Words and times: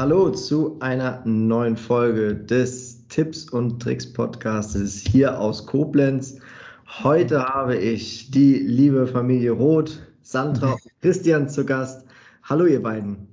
Hallo 0.00 0.30
zu 0.30 0.78
einer 0.80 1.20
neuen 1.26 1.76
Folge 1.76 2.34
des 2.34 3.06
Tipps 3.08 3.50
und 3.50 3.82
Tricks 3.82 4.10
Podcastes 4.10 4.96
hier 4.96 5.38
aus 5.38 5.66
Koblenz. 5.66 6.38
Heute 7.02 7.44
habe 7.44 7.76
ich 7.76 8.30
die 8.30 8.54
liebe 8.54 9.06
Familie 9.06 9.50
Roth, 9.50 10.00
Sandra 10.22 10.72
und 10.72 10.80
Christian 11.02 11.50
zu 11.50 11.66
Gast. 11.66 12.06
Hallo 12.44 12.64
ihr 12.64 12.82
beiden. 12.82 13.28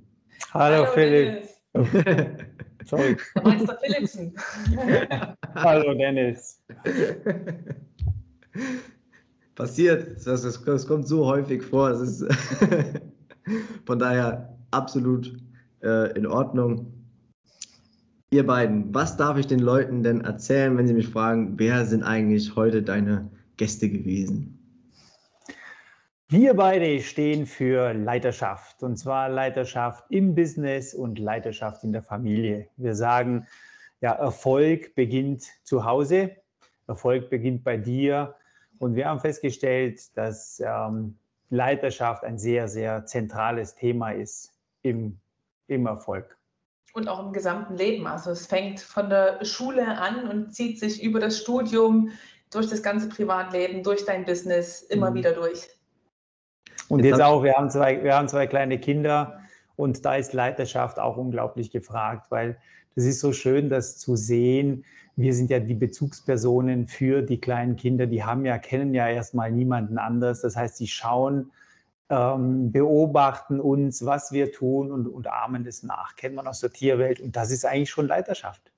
Hallo, 0.52 0.84
Hallo 0.84 0.92
Philipp. 0.92 1.48
Sorry. 2.84 3.16
Meister 3.42 3.78
Philipsen. 3.82 4.34
Hallo 5.54 5.94
Dennis. 5.94 6.62
Passiert, 9.54 10.18
das, 10.26 10.42
das, 10.42 10.62
das, 10.62 10.86
kommt 10.86 11.08
so 11.08 11.24
häufig 11.24 11.62
vor. 11.62 11.92
Ist, 11.92 12.26
von 13.86 13.98
daher 13.98 14.54
absolut 14.70 15.47
äh, 15.82 16.16
in 16.16 16.26
Ordnung. 16.26 16.92
Ihr 18.30 18.46
beiden, 18.46 18.94
was 18.94 19.16
darf 19.16 19.38
ich 19.38 19.46
den 19.46 19.60
Leuten 19.60 20.02
denn 20.02 20.20
erzählen, 20.20 20.76
wenn 20.76 20.86
sie 20.86 20.94
mich 20.94 21.08
fragen, 21.08 21.58
wer 21.58 21.86
sind 21.86 22.02
eigentlich 22.02 22.56
heute 22.56 22.82
deine 22.82 23.30
Gäste 23.56 23.88
gewesen? 23.88 24.58
Wir 26.30 26.52
beide 26.52 27.00
stehen 27.00 27.46
für 27.46 27.94
Leiterschaft 27.94 28.82
und 28.82 28.98
zwar 28.98 29.30
Leiterschaft 29.30 30.04
im 30.10 30.34
Business 30.34 30.92
und 30.92 31.18
Leiterschaft 31.18 31.84
in 31.84 31.92
der 31.92 32.02
Familie. 32.02 32.68
Wir 32.76 32.94
sagen, 32.94 33.46
ja, 34.02 34.12
Erfolg 34.12 34.94
beginnt 34.94 35.46
zu 35.62 35.86
Hause, 35.86 36.36
Erfolg 36.86 37.30
beginnt 37.30 37.64
bei 37.64 37.78
dir 37.78 38.34
und 38.78 38.94
wir 38.94 39.06
haben 39.06 39.20
festgestellt, 39.20 40.14
dass 40.18 40.62
ähm, 40.62 41.16
Leiterschaft 41.48 42.24
ein 42.24 42.38
sehr, 42.38 42.68
sehr 42.68 43.06
zentrales 43.06 43.74
Thema 43.74 44.10
ist 44.10 44.52
im, 44.82 45.18
im 45.68 45.86
Erfolg. 45.86 46.36
Und 46.94 47.08
auch 47.08 47.24
im 47.24 47.32
gesamten 47.32 47.76
Leben. 47.76 48.06
Also 48.06 48.32
es 48.32 48.46
fängt 48.46 48.80
von 48.80 49.08
der 49.08 49.44
Schule 49.44 49.98
an 49.98 50.28
und 50.28 50.52
zieht 50.52 50.80
sich 50.80 51.02
über 51.02 51.20
das 51.20 51.38
Studium, 51.38 52.10
durch 52.50 52.68
das 52.68 52.82
ganze 52.82 53.08
Privatleben, 53.08 53.82
durch 53.82 54.04
dein 54.04 54.24
Business 54.24 54.82
immer 54.82 55.10
mhm. 55.10 55.14
wieder 55.16 55.32
durch. 55.32 55.68
Und 56.88 57.04
jetzt 57.04 57.20
auch, 57.20 57.42
wir 57.42 57.54
haben, 57.54 57.70
zwei, 57.70 58.02
wir 58.02 58.16
haben 58.16 58.28
zwei 58.28 58.46
kleine 58.46 58.78
Kinder 58.78 59.40
und 59.76 60.04
da 60.04 60.16
ist 60.16 60.32
Leiterschaft 60.32 60.98
auch 60.98 61.18
unglaublich 61.18 61.70
gefragt, 61.70 62.30
weil 62.30 62.56
das 62.94 63.04
ist 63.04 63.20
so 63.20 63.32
schön, 63.32 63.68
das 63.68 63.98
zu 63.98 64.16
sehen. 64.16 64.84
Wir 65.14 65.34
sind 65.34 65.50
ja 65.50 65.60
die 65.60 65.74
Bezugspersonen 65.74 66.88
für 66.88 67.22
die 67.22 67.40
kleinen 67.40 67.76
Kinder, 67.76 68.06
die 68.06 68.24
haben 68.24 68.46
ja, 68.46 68.56
kennen 68.58 68.94
ja 68.94 69.08
erstmal 69.08 69.52
niemanden 69.52 69.98
anders. 69.98 70.40
Das 70.40 70.56
heißt, 70.56 70.78
sie 70.78 70.88
schauen, 70.88 71.50
ähm, 72.10 72.72
beobachten 72.72 73.60
uns, 73.60 74.04
was 74.04 74.32
wir 74.32 74.52
tun 74.52 74.90
und, 74.90 75.06
und 75.06 75.26
ahmen 75.26 75.64
das 75.64 75.82
nach. 75.82 76.16
Kennt 76.16 76.34
man 76.34 76.46
aus 76.46 76.60
der 76.60 76.70
Tierwelt 76.70 77.20
und 77.20 77.36
das 77.36 77.50
ist 77.50 77.64
eigentlich 77.64 77.90
schon 77.90 78.06
Leiterschaft. 78.06 78.72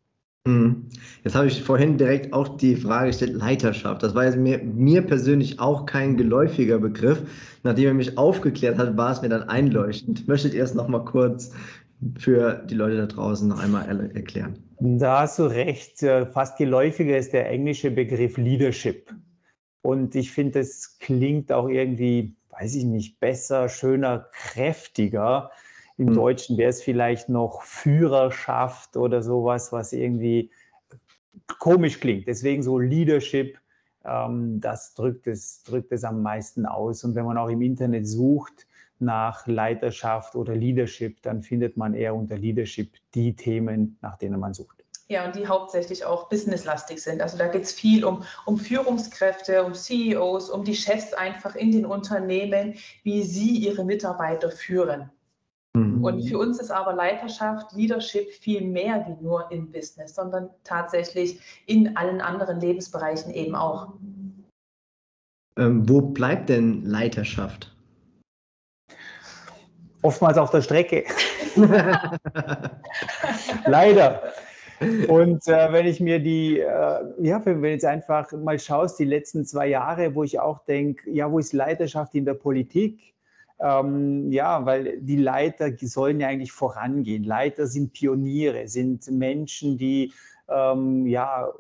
Mhm. 0.46 0.88
Jetzt 1.22 1.34
habe 1.34 1.46
ich 1.46 1.62
vorhin 1.62 1.98
direkt 1.98 2.32
auch 2.32 2.56
die 2.56 2.76
Frage 2.76 3.08
gestellt, 3.08 3.34
Leiterschaft. 3.34 4.02
Das 4.02 4.14
war 4.14 4.24
jetzt 4.24 4.36
mir, 4.36 4.58
mir 4.58 5.02
persönlich 5.02 5.60
auch 5.60 5.86
kein 5.86 6.16
geläufiger 6.16 6.78
Begriff. 6.78 7.22
Nachdem 7.62 7.88
er 7.88 7.94
mich 7.94 8.16
aufgeklärt 8.16 8.78
hat, 8.78 8.96
war 8.96 9.12
es 9.12 9.22
mir 9.22 9.28
dann 9.28 9.48
einleuchtend. 9.48 10.26
Möchtet 10.26 10.54
ihr 10.54 10.64
es 10.64 10.74
nochmal 10.74 11.04
kurz 11.04 11.52
für 12.18 12.64
die 12.68 12.74
Leute 12.74 12.96
da 12.96 13.06
draußen 13.06 13.46
noch 13.48 13.60
einmal 13.60 14.10
erklären? 14.14 14.58
Da 14.80 15.20
hast 15.20 15.38
du 15.38 15.44
recht. 15.44 15.98
Fast 16.32 16.56
geläufiger 16.56 17.18
ist 17.18 17.34
der 17.34 17.50
englische 17.50 17.90
Begriff 17.90 18.38
Leadership. 18.38 19.14
Und 19.82 20.14
ich 20.14 20.30
finde, 20.30 20.60
es 20.60 20.98
klingt 20.98 21.52
auch 21.52 21.68
irgendwie, 21.68 22.34
weiß 22.60 22.74
ich 22.74 22.84
nicht, 22.84 23.20
besser, 23.20 23.68
schöner, 23.68 24.26
kräftiger. 24.32 25.50
Im 25.96 26.08
hm. 26.08 26.14
Deutschen 26.14 26.58
wäre 26.58 26.70
es 26.70 26.82
vielleicht 26.82 27.28
noch 27.28 27.62
Führerschaft 27.62 28.96
oder 28.96 29.22
sowas, 29.22 29.72
was 29.72 29.92
irgendwie 29.92 30.50
komisch 31.58 32.00
klingt. 32.00 32.28
Deswegen 32.28 32.62
so 32.62 32.78
Leadership, 32.78 33.58
ähm, 34.04 34.60
das 34.60 34.94
drückt 34.94 35.26
es, 35.26 35.62
drückt 35.62 35.90
es 35.92 36.04
am 36.04 36.22
meisten 36.22 36.66
aus. 36.66 37.02
Und 37.02 37.14
wenn 37.14 37.24
man 37.24 37.38
auch 37.38 37.48
im 37.48 37.62
Internet 37.62 38.06
sucht 38.06 38.66
nach 38.98 39.46
Leiterschaft 39.46 40.34
oder 40.36 40.54
Leadership, 40.54 41.22
dann 41.22 41.42
findet 41.42 41.78
man 41.78 41.94
eher 41.94 42.14
unter 42.14 42.36
Leadership 42.36 42.92
die 43.14 43.34
Themen, 43.34 43.96
nach 44.02 44.18
denen 44.18 44.38
man 44.38 44.52
sucht. 44.52 44.79
Ja, 45.10 45.26
und 45.26 45.34
die 45.34 45.48
hauptsächlich 45.48 46.04
auch 46.04 46.28
businesslastig 46.28 47.02
sind. 47.02 47.20
Also 47.20 47.36
da 47.36 47.48
geht 47.48 47.64
es 47.64 47.72
viel 47.72 48.04
um, 48.04 48.22
um 48.46 48.56
Führungskräfte, 48.56 49.64
um 49.64 49.74
CEOs, 49.74 50.50
um 50.50 50.62
die 50.62 50.76
Chefs 50.76 51.14
einfach 51.14 51.56
in 51.56 51.72
den 51.72 51.84
Unternehmen, 51.84 52.74
wie 53.02 53.24
sie 53.24 53.56
ihre 53.56 53.84
Mitarbeiter 53.84 54.52
führen. 54.52 55.10
Mhm. 55.74 56.04
Und 56.04 56.22
für 56.22 56.38
uns 56.38 56.60
ist 56.60 56.70
aber 56.70 56.92
Leiterschaft, 56.92 57.72
Leadership 57.72 58.30
viel 58.30 58.60
mehr 58.60 59.04
wie 59.08 59.20
nur 59.20 59.50
im 59.50 59.72
Business, 59.72 60.14
sondern 60.14 60.48
tatsächlich 60.62 61.40
in 61.66 61.96
allen 61.96 62.20
anderen 62.20 62.60
Lebensbereichen 62.60 63.34
eben 63.34 63.56
auch. 63.56 63.94
Ähm, 65.56 65.88
wo 65.88 66.02
bleibt 66.02 66.50
denn 66.50 66.84
Leiterschaft? 66.84 67.74
Oftmals 70.02 70.38
auf 70.38 70.50
der 70.50 70.62
Strecke. 70.62 71.04
Leider. 73.66 74.32
Und 74.80 75.46
äh, 75.46 75.72
wenn 75.72 75.86
ich 75.86 76.00
mir 76.00 76.20
die, 76.20 76.58
äh, 76.58 77.04
ja, 77.20 77.44
wenn 77.44 77.62
du 77.62 77.68
jetzt 77.68 77.84
einfach 77.84 78.32
mal 78.32 78.58
schaust, 78.58 78.98
die 78.98 79.04
letzten 79.04 79.44
zwei 79.44 79.66
Jahre, 79.66 80.14
wo 80.14 80.22
ich 80.22 80.40
auch 80.40 80.64
denke, 80.64 81.10
ja, 81.10 81.30
wo 81.30 81.38
ist 81.38 81.52
Leiterschaft 81.52 82.14
in 82.14 82.24
der 82.24 82.34
Politik? 82.34 83.14
Ähm, 83.60 84.32
ja, 84.32 84.64
weil 84.64 84.98
die 85.00 85.18
Leiter 85.18 85.70
sollen 85.76 86.18
ja 86.18 86.28
eigentlich 86.28 86.52
vorangehen. 86.52 87.24
Leiter 87.24 87.66
sind 87.66 87.92
Pioniere, 87.92 88.68
sind 88.68 89.10
Menschen, 89.10 89.76
die 89.76 90.14
ähm, 90.48 91.06
ja 91.06 91.52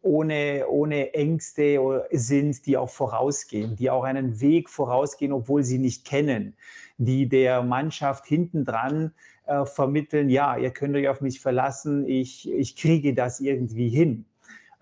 ohne, 0.00 0.66
ohne 0.68 1.12
Ängste 1.14 2.06
sind, 2.10 2.66
die 2.66 2.76
auch 2.78 2.88
vorausgehen, 2.90 3.76
die 3.76 3.90
auch 3.90 4.04
einen 4.04 4.40
Weg 4.40 4.70
vorausgehen, 4.70 5.32
obwohl 5.32 5.62
sie 5.62 5.78
nicht 5.78 6.06
kennen, 6.06 6.56
die 6.96 7.28
der 7.28 7.62
Mannschaft 7.62 8.26
hintendran 8.26 9.12
äh, 9.46 9.64
vermitteln, 9.64 10.28
ja, 10.28 10.56
ihr 10.56 10.70
könnt 10.70 10.96
euch 10.96 11.08
auf 11.08 11.20
mich 11.20 11.40
verlassen, 11.40 12.06
ich, 12.06 12.50
ich 12.50 12.76
kriege 12.76 13.14
das 13.14 13.40
irgendwie 13.40 13.88
hin 13.88 14.24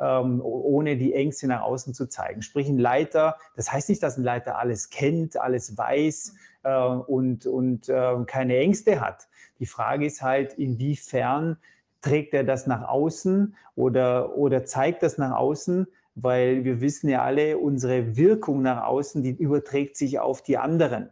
ähm, 0.01 0.41
ohne 0.43 0.97
die 0.97 1.13
Ängste 1.13 1.47
nach 1.47 1.61
außen 1.61 1.95
zu 1.95 2.09
zeigen. 2.09 2.43
Sprich, 2.43 2.69
ein 2.69 2.79
Leiter, 2.79 3.37
das 3.55 3.71
heißt 3.71 3.91
nicht, 3.91 4.03
dass 4.03 4.17
ein 4.17 4.25
Leiter 4.25 4.59
alles 4.59 4.91
kennt, 4.91 5.37
alles 5.37 5.77
weiß 5.77 6.35
äh, 6.63 6.85
und, 6.85 7.47
und 7.47 7.89
äh, 7.89 8.15
keine 8.27 8.57
Ängste 8.57 9.01
hat. 9.01 9.29
Die 9.59 9.67
Frage 9.67 10.07
ist 10.07 10.23
halt, 10.23 10.55
inwiefern 10.55 11.59
trägt 12.01 12.33
er 12.33 12.45
das 12.45 12.67
nach 12.67 12.89
außen 12.89 13.55
oder, 13.77 14.37
oder 14.37 14.65
zeigt 14.65 15.03
das 15.03 15.19
nach 15.19 15.37
außen, 15.37 15.87
weil 16.15 16.65
wir 16.65 16.81
wissen 16.81 17.11
ja 17.11 17.23
alle, 17.23 17.59
unsere 17.59 18.17
Wirkung 18.17 18.63
nach 18.63 18.85
außen, 18.85 19.23
die 19.23 19.31
überträgt 19.31 19.99
sich 19.99 20.19
auf 20.19 20.43
die 20.43 20.57
anderen. 20.57 21.11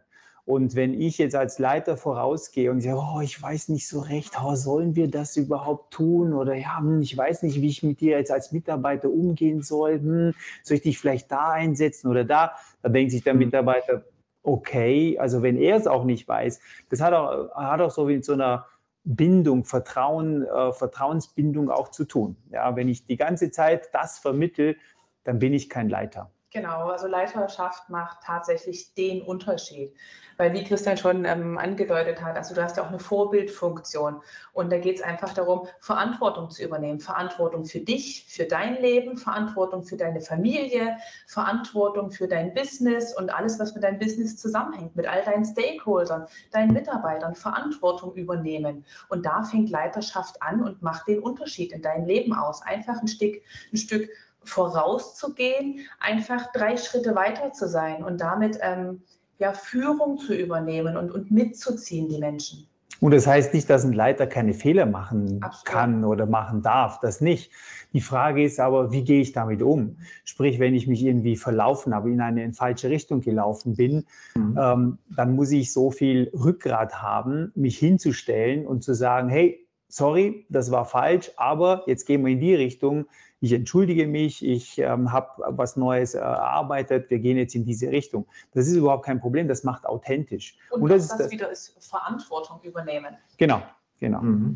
Und 0.49 0.73
wenn 0.73 0.99
ich 0.99 1.19
jetzt 1.19 1.35
als 1.35 1.59
Leiter 1.59 1.95
vorausgehe 1.95 2.71
und 2.71 2.81
sage, 2.81 2.97
oh, 2.97 3.21
ich 3.21 3.39
weiß 3.39 3.69
nicht 3.69 3.87
so 3.87 3.99
recht, 3.99 4.33
oh, 4.43 4.55
sollen 4.55 4.95
wir 4.95 5.07
das 5.07 5.37
überhaupt 5.37 5.93
tun? 5.93 6.33
Oder 6.33 6.55
ja, 6.55 6.79
hm, 6.79 7.03
ich 7.03 7.15
weiß 7.15 7.43
nicht, 7.43 7.61
wie 7.61 7.67
ich 7.67 7.83
mit 7.83 8.01
dir 8.01 8.17
jetzt 8.17 8.31
als 8.31 8.51
Mitarbeiter 8.51 9.11
umgehen 9.11 9.61
soll. 9.61 9.99
Hm, 9.99 10.33
soll 10.63 10.77
ich 10.77 10.81
dich 10.81 10.97
vielleicht 10.97 11.31
da 11.31 11.51
einsetzen 11.51 12.07
oder 12.09 12.25
da? 12.25 12.53
Da 12.81 12.89
denkt 12.89 13.11
sich 13.11 13.23
der 13.23 13.35
mhm. 13.35 13.41
Mitarbeiter, 13.41 14.05
okay, 14.41 15.19
also 15.19 15.43
wenn 15.43 15.55
er 15.55 15.75
es 15.75 15.85
auch 15.85 16.03
nicht 16.03 16.27
weiß, 16.27 16.59
das 16.89 16.99
hat 16.99 17.13
auch, 17.13 17.51
hat 17.53 17.79
auch 17.81 17.91
so 17.91 18.05
mit 18.05 18.25
so 18.25 18.33
einer 18.33 18.65
Bindung, 19.03 19.65
Vertrauen, 19.65 20.47
äh, 20.47 20.71
Vertrauensbindung 20.71 21.69
auch 21.69 21.89
zu 21.89 22.05
tun. 22.05 22.37
Ja, 22.49 22.75
wenn 22.75 22.89
ich 22.89 23.05
die 23.05 23.17
ganze 23.17 23.51
Zeit 23.51 23.89
das 23.93 24.17
vermittel, 24.17 24.77
dann 25.25 25.37
bin 25.37 25.53
ich 25.53 25.69
kein 25.69 25.89
Leiter. 25.89 26.31
Genau, 26.51 26.87
also 26.87 27.05
Leiterschaft 27.05 27.91
macht 27.91 28.23
tatsächlich 28.23 28.95
den 28.95 29.21
Unterschied. 29.21 29.93
Weil 30.37 30.51
wie 30.53 30.63
Christian 30.63 30.97
schon 30.97 31.25
ähm, 31.25 31.59
angedeutet 31.59 32.23
hat, 32.23 32.37
also 32.37 32.55
du 32.55 32.63
hast 32.63 32.77
ja 32.77 32.83
auch 32.83 32.87
eine 32.87 32.97
Vorbildfunktion 32.97 34.21
und 34.53 34.71
da 34.71 34.79
geht 34.79 34.95
es 34.95 35.03
einfach 35.03 35.33
darum, 35.33 35.67
Verantwortung 35.79 36.49
zu 36.49 36.63
übernehmen. 36.63 37.01
Verantwortung 37.01 37.65
für 37.65 37.81
dich, 37.81 38.25
für 38.27 38.45
dein 38.45 38.81
Leben, 38.81 39.17
Verantwortung 39.17 39.83
für 39.83 39.97
deine 39.97 40.21
Familie, 40.21 40.97
Verantwortung 41.27 42.09
für 42.09 42.27
dein 42.27 42.53
Business 42.55 43.15
und 43.15 43.29
alles, 43.29 43.59
was 43.59 43.75
mit 43.75 43.83
deinem 43.83 43.99
Business 43.99 44.37
zusammenhängt, 44.37 44.95
mit 44.95 45.07
all 45.07 45.23
deinen 45.23 45.45
Stakeholdern, 45.45 46.25
deinen 46.51 46.73
Mitarbeitern, 46.73 47.35
Verantwortung 47.35 48.15
übernehmen. 48.15 48.85
Und 49.09 49.23
da 49.23 49.43
fängt 49.43 49.69
Leiterschaft 49.69 50.41
an 50.41 50.63
und 50.63 50.81
macht 50.81 51.07
den 51.07 51.19
Unterschied 51.19 51.73
in 51.73 51.83
deinem 51.83 52.05
Leben 52.05 52.33
aus. 52.33 52.63
Einfach 52.63 52.99
ein 53.01 53.07
Stück, 53.07 53.39
ein 53.71 53.77
Stück 53.77 54.09
vorauszugehen, 54.49 55.79
einfach 55.99 56.51
drei 56.51 56.77
Schritte 56.77 57.15
weiter 57.15 57.53
zu 57.53 57.67
sein 57.67 58.03
und 58.03 58.19
damit 58.19 58.59
ähm, 58.61 59.01
ja, 59.37 59.53
Führung 59.53 60.17
zu 60.17 60.35
übernehmen 60.35 60.97
und, 60.97 61.11
und 61.11 61.31
mitzuziehen, 61.31 62.09
die 62.09 62.19
Menschen. 62.19 62.67
Und 62.99 63.13
das 63.13 63.27
heißt 63.27 63.53
nicht, 63.53 63.69
dass 63.69 63.85
ein 63.85 63.93
Leiter 63.93 64.27
keine 64.27 64.53
Fehler 64.53 64.85
machen 64.85 65.41
Absolut. 65.41 65.65
kann 65.65 66.03
oder 66.03 66.25
machen 66.25 66.61
darf, 66.61 66.99
das 66.99 67.21
nicht. 67.21 67.51
Die 67.93 68.01
Frage 68.01 68.43
ist 68.43 68.59
aber, 68.59 68.91
wie 68.91 69.03
gehe 69.03 69.21
ich 69.21 69.31
damit 69.31 69.61
um? 69.61 69.97
Sprich, 70.25 70.59
wenn 70.59 70.75
ich 70.75 70.85
mich 70.85 71.03
irgendwie 71.03 71.37
verlaufen 71.37 71.95
habe, 71.95 72.11
in 72.11 72.21
eine 72.21 72.43
in 72.43 72.53
falsche 72.53 72.89
Richtung 72.89 73.21
gelaufen 73.21 73.75
bin, 73.75 74.05
mhm. 74.35 74.59
ähm, 74.61 74.97
dann 75.15 75.35
muss 75.35 75.51
ich 75.51 75.71
so 75.71 75.91
viel 75.91 76.29
Rückgrat 76.33 77.01
haben, 77.01 77.51
mich 77.55 77.77
hinzustellen 77.77 78.67
und 78.67 78.83
zu 78.83 78.93
sagen, 78.93 79.29
hey, 79.29 79.65
sorry, 79.87 80.45
das 80.49 80.69
war 80.69 80.85
falsch, 80.85 81.31
aber 81.37 81.83
jetzt 81.87 82.05
gehen 82.05 82.23
wir 82.23 82.31
in 82.31 82.39
die 82.39 82.55
Richtung. 82.55 83.05
Ich 83.41 83.53
entschuldige 83.53 84.05
mich, 84.05 84.45
ich 84.45 84.79
ähm, 84.79 85.11
habe 85.13 85.43
was 85.47 85.77
Neues 85.77 86.13
erarbeitet, 86.13 87.09
wir 87.09 87.19
gehen 87.19 87.37
jetzt 87.37 87.55
in 87.55 87.65
diese 87.65 87.89
Richtung. 87.89 88.25
Das 88.53 88.67
ist 88.67 88.75
überhaupt 88.75 89.05
kein 89.05 89.19
Problem, 89.19 89.47
das 89.47 89.63
macht 89.63 89.85
authentisch. 89.85 90.57
Und, 90.71 90.81
Und 90.81 90.89
das, 90.89 91.07
das, 91.07 91.17
das 91.17 91.31
wieder 91.31 91.49
ist 91.49 91.75
Verantwortung 91.79 92.59
übernehmen. 92.63 93.15
Genau, 93.37 93.61
genau. 93.99 94.21
Mhm. 94.21 94.55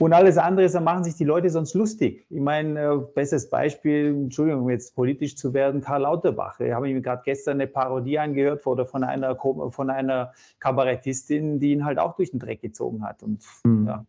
Und 0.00 0.14
alles 0.14 0.38
andere 0.38 0.64
ist, 0.64 0.74
da 0.74 0.80
machen 0.80 1.04
sich 1.04 1.16
die 1.16 1.24
Leute 1.24 1.50
sonst 1.50 1.74
lustig. 1.74 2.24
Ich 2.30 2.40
meine, 2.40 2.80
äh, 2.80 2.96
bestes 3.14 3.50
Beispiel, 3.50 4.06
Entschuldigung, 4.06 4.62
um 4.62 4.70
jetzt 4.70 4.94
politisch 4.94 5.36
zu 5.36 5.52
werden, 5.52 5.82
Karl 5.82 6.02
Lauterbach. 6.02 6.58
Ich 6.58 6.72
habe 6.72 6.86
mir 6.86 7.02
gerade 7.02 7.20
gestern 7.22 7.60
eine 7.60 7.66
Parodie 7.66 8.18
angehört 8.18 8.66
oder 8.66 8.86
von 8.86 9.04
einer, 9.04 9.36
von 9.36 9.90
einer 9.90 10.32
Kabarettistin, 10.58 11.60
die 11.60 11.72
ihn 11.72 11.84
halt 11.84 11.98
auch 11.98 12.16
durch 12.16 12.30
den 12.30 12.40
Dreck 12.40 12.62
gezogen 12.62 13.04
hat. 13.04 13.22
Und, 13.22 13.42
mhm. 13.64 13.88
ja. 13.88 14.06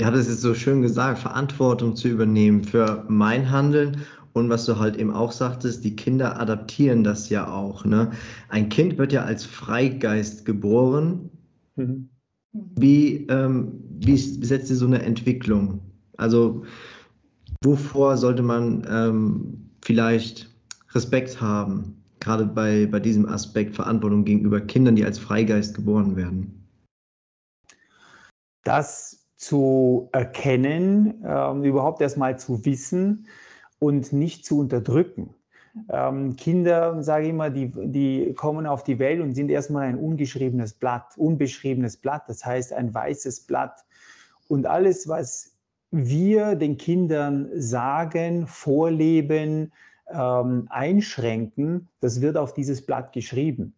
Ja, 0.00 0.10
das 0.10 0.28
ist 0.28 0.42
so 0.42 0.54
schön 0.54 0.82
gesagt, 0.82 1.18
Verantwortung 1.18 1.96
zu 1.96 2.08
übernehmen 2.08 2.62
für 2.62 3.04
mein 3.08 3.50
Handeln 3.50 4.02
und 4.32 4.48
was 4.48 4.66
du 4.66 4.78
halt 4.78 4.96
eben 4.96 5.12
auch 5.12 5.32
sagtest, 5.32 5.84
die 5.84 5.96
Kinder 5.96 6.40
adaptieren 6.40 7.02
das 7.02 7.28
ja 7.28 7.50
auch. 7.52 7.84
Ne? 7.84 8.10
Ein 8.48 8.68
Kind 8.68 8.98
wird 8.98 9.12
ja 9.12 9.24
als 9.24 9.44
Freigeist 9.44 10.44
geboren. 10.44 11.30
Mhm. 11.76 12.08
Wie, 12.52 13.26
ähm, 13.28 13.72
wie 14.00 14.16
setzt 14.16 14.70
ihr 14.70 14.76
so 14.76 14.86
eine 14.86 15.02
Entwicklung? 15.02 15.80
Also 16.16 16.64
wovor 17.64 18.16
sollte 18.16 18.42
man 18.42 18.86
ähm, 18.88 19.70
vielleicht 19.84 20.48
Respekt 20.90 21.40
haben, 21.40 21.96
gerade 22.20 22.46
bei, 22.46 22.86
bei 22.86 23.00
diesem 23.00 23.26
Aspekt 23.26 23.74
Verantwortung 23.74 24.24
gegenüber 24.24 24.60
Kindern, 24.60 24.96
die 24.96 25.04
als 25.04 25.18
Freigeist 25.18 25.74
geboren 25.74 26.16
werden? 26.16 26.54
Das 28.64 29.17
zu 29.38 30.08
erkennen, 30.12 31.24
äh, 31.24 31.66
überhaupt 31.66 32.02
erstmal 32.02 32.38
zu 32.38 32.64
wissen 32.64 33.28
und 33.78 34.12
nicht 34.12 34.44
zu 34.44 34.58
unterdrücken. 34.58 35.32
Ähm, 35.88 36.34
Kinder, 36.34 37.00
sage 37.04 37.26
ich 37.26 37.30
immer, 37.30 37.48
die, 37.48 37.70
die 37.72 38.34
kommen 38.34 38.66
auf 38.66 38.82
die 38.82 38.98
Welt 38.98 39.20
und 39.20 39.34
sind 39.34 39.48
erstmal 39.48 39.86
ein 39.86 39.96
ungeschriebenes 39.96 40.74
Blatt, 40.74 41.16
unbeschriebenes 41.16 41.96
Blatt, 41.96 42.24
das 42.26 42.44
heißt 42.44 42.72
ein 42.72 42.92
weißes 42.92 43.46
Blatt. 43.46 43.84
Und 44.48 44.66
alles, 44.66 45.06
was 45.06 45.52
wir 45.92 46.56
den 46.56 46.76
Kindern 46.76 47.48
sagen, 47.54 48.48
vorleben, 48.48 49.72
ähm, 50.10 50.66
einschränken, 50.68 51.88
das 52.00 52.20
wird 52.20 52.36
auf 52.36 52.54
dieses 52.54 52.84
Blatt 52.84 53.12
geschrieben. 53.12 53.74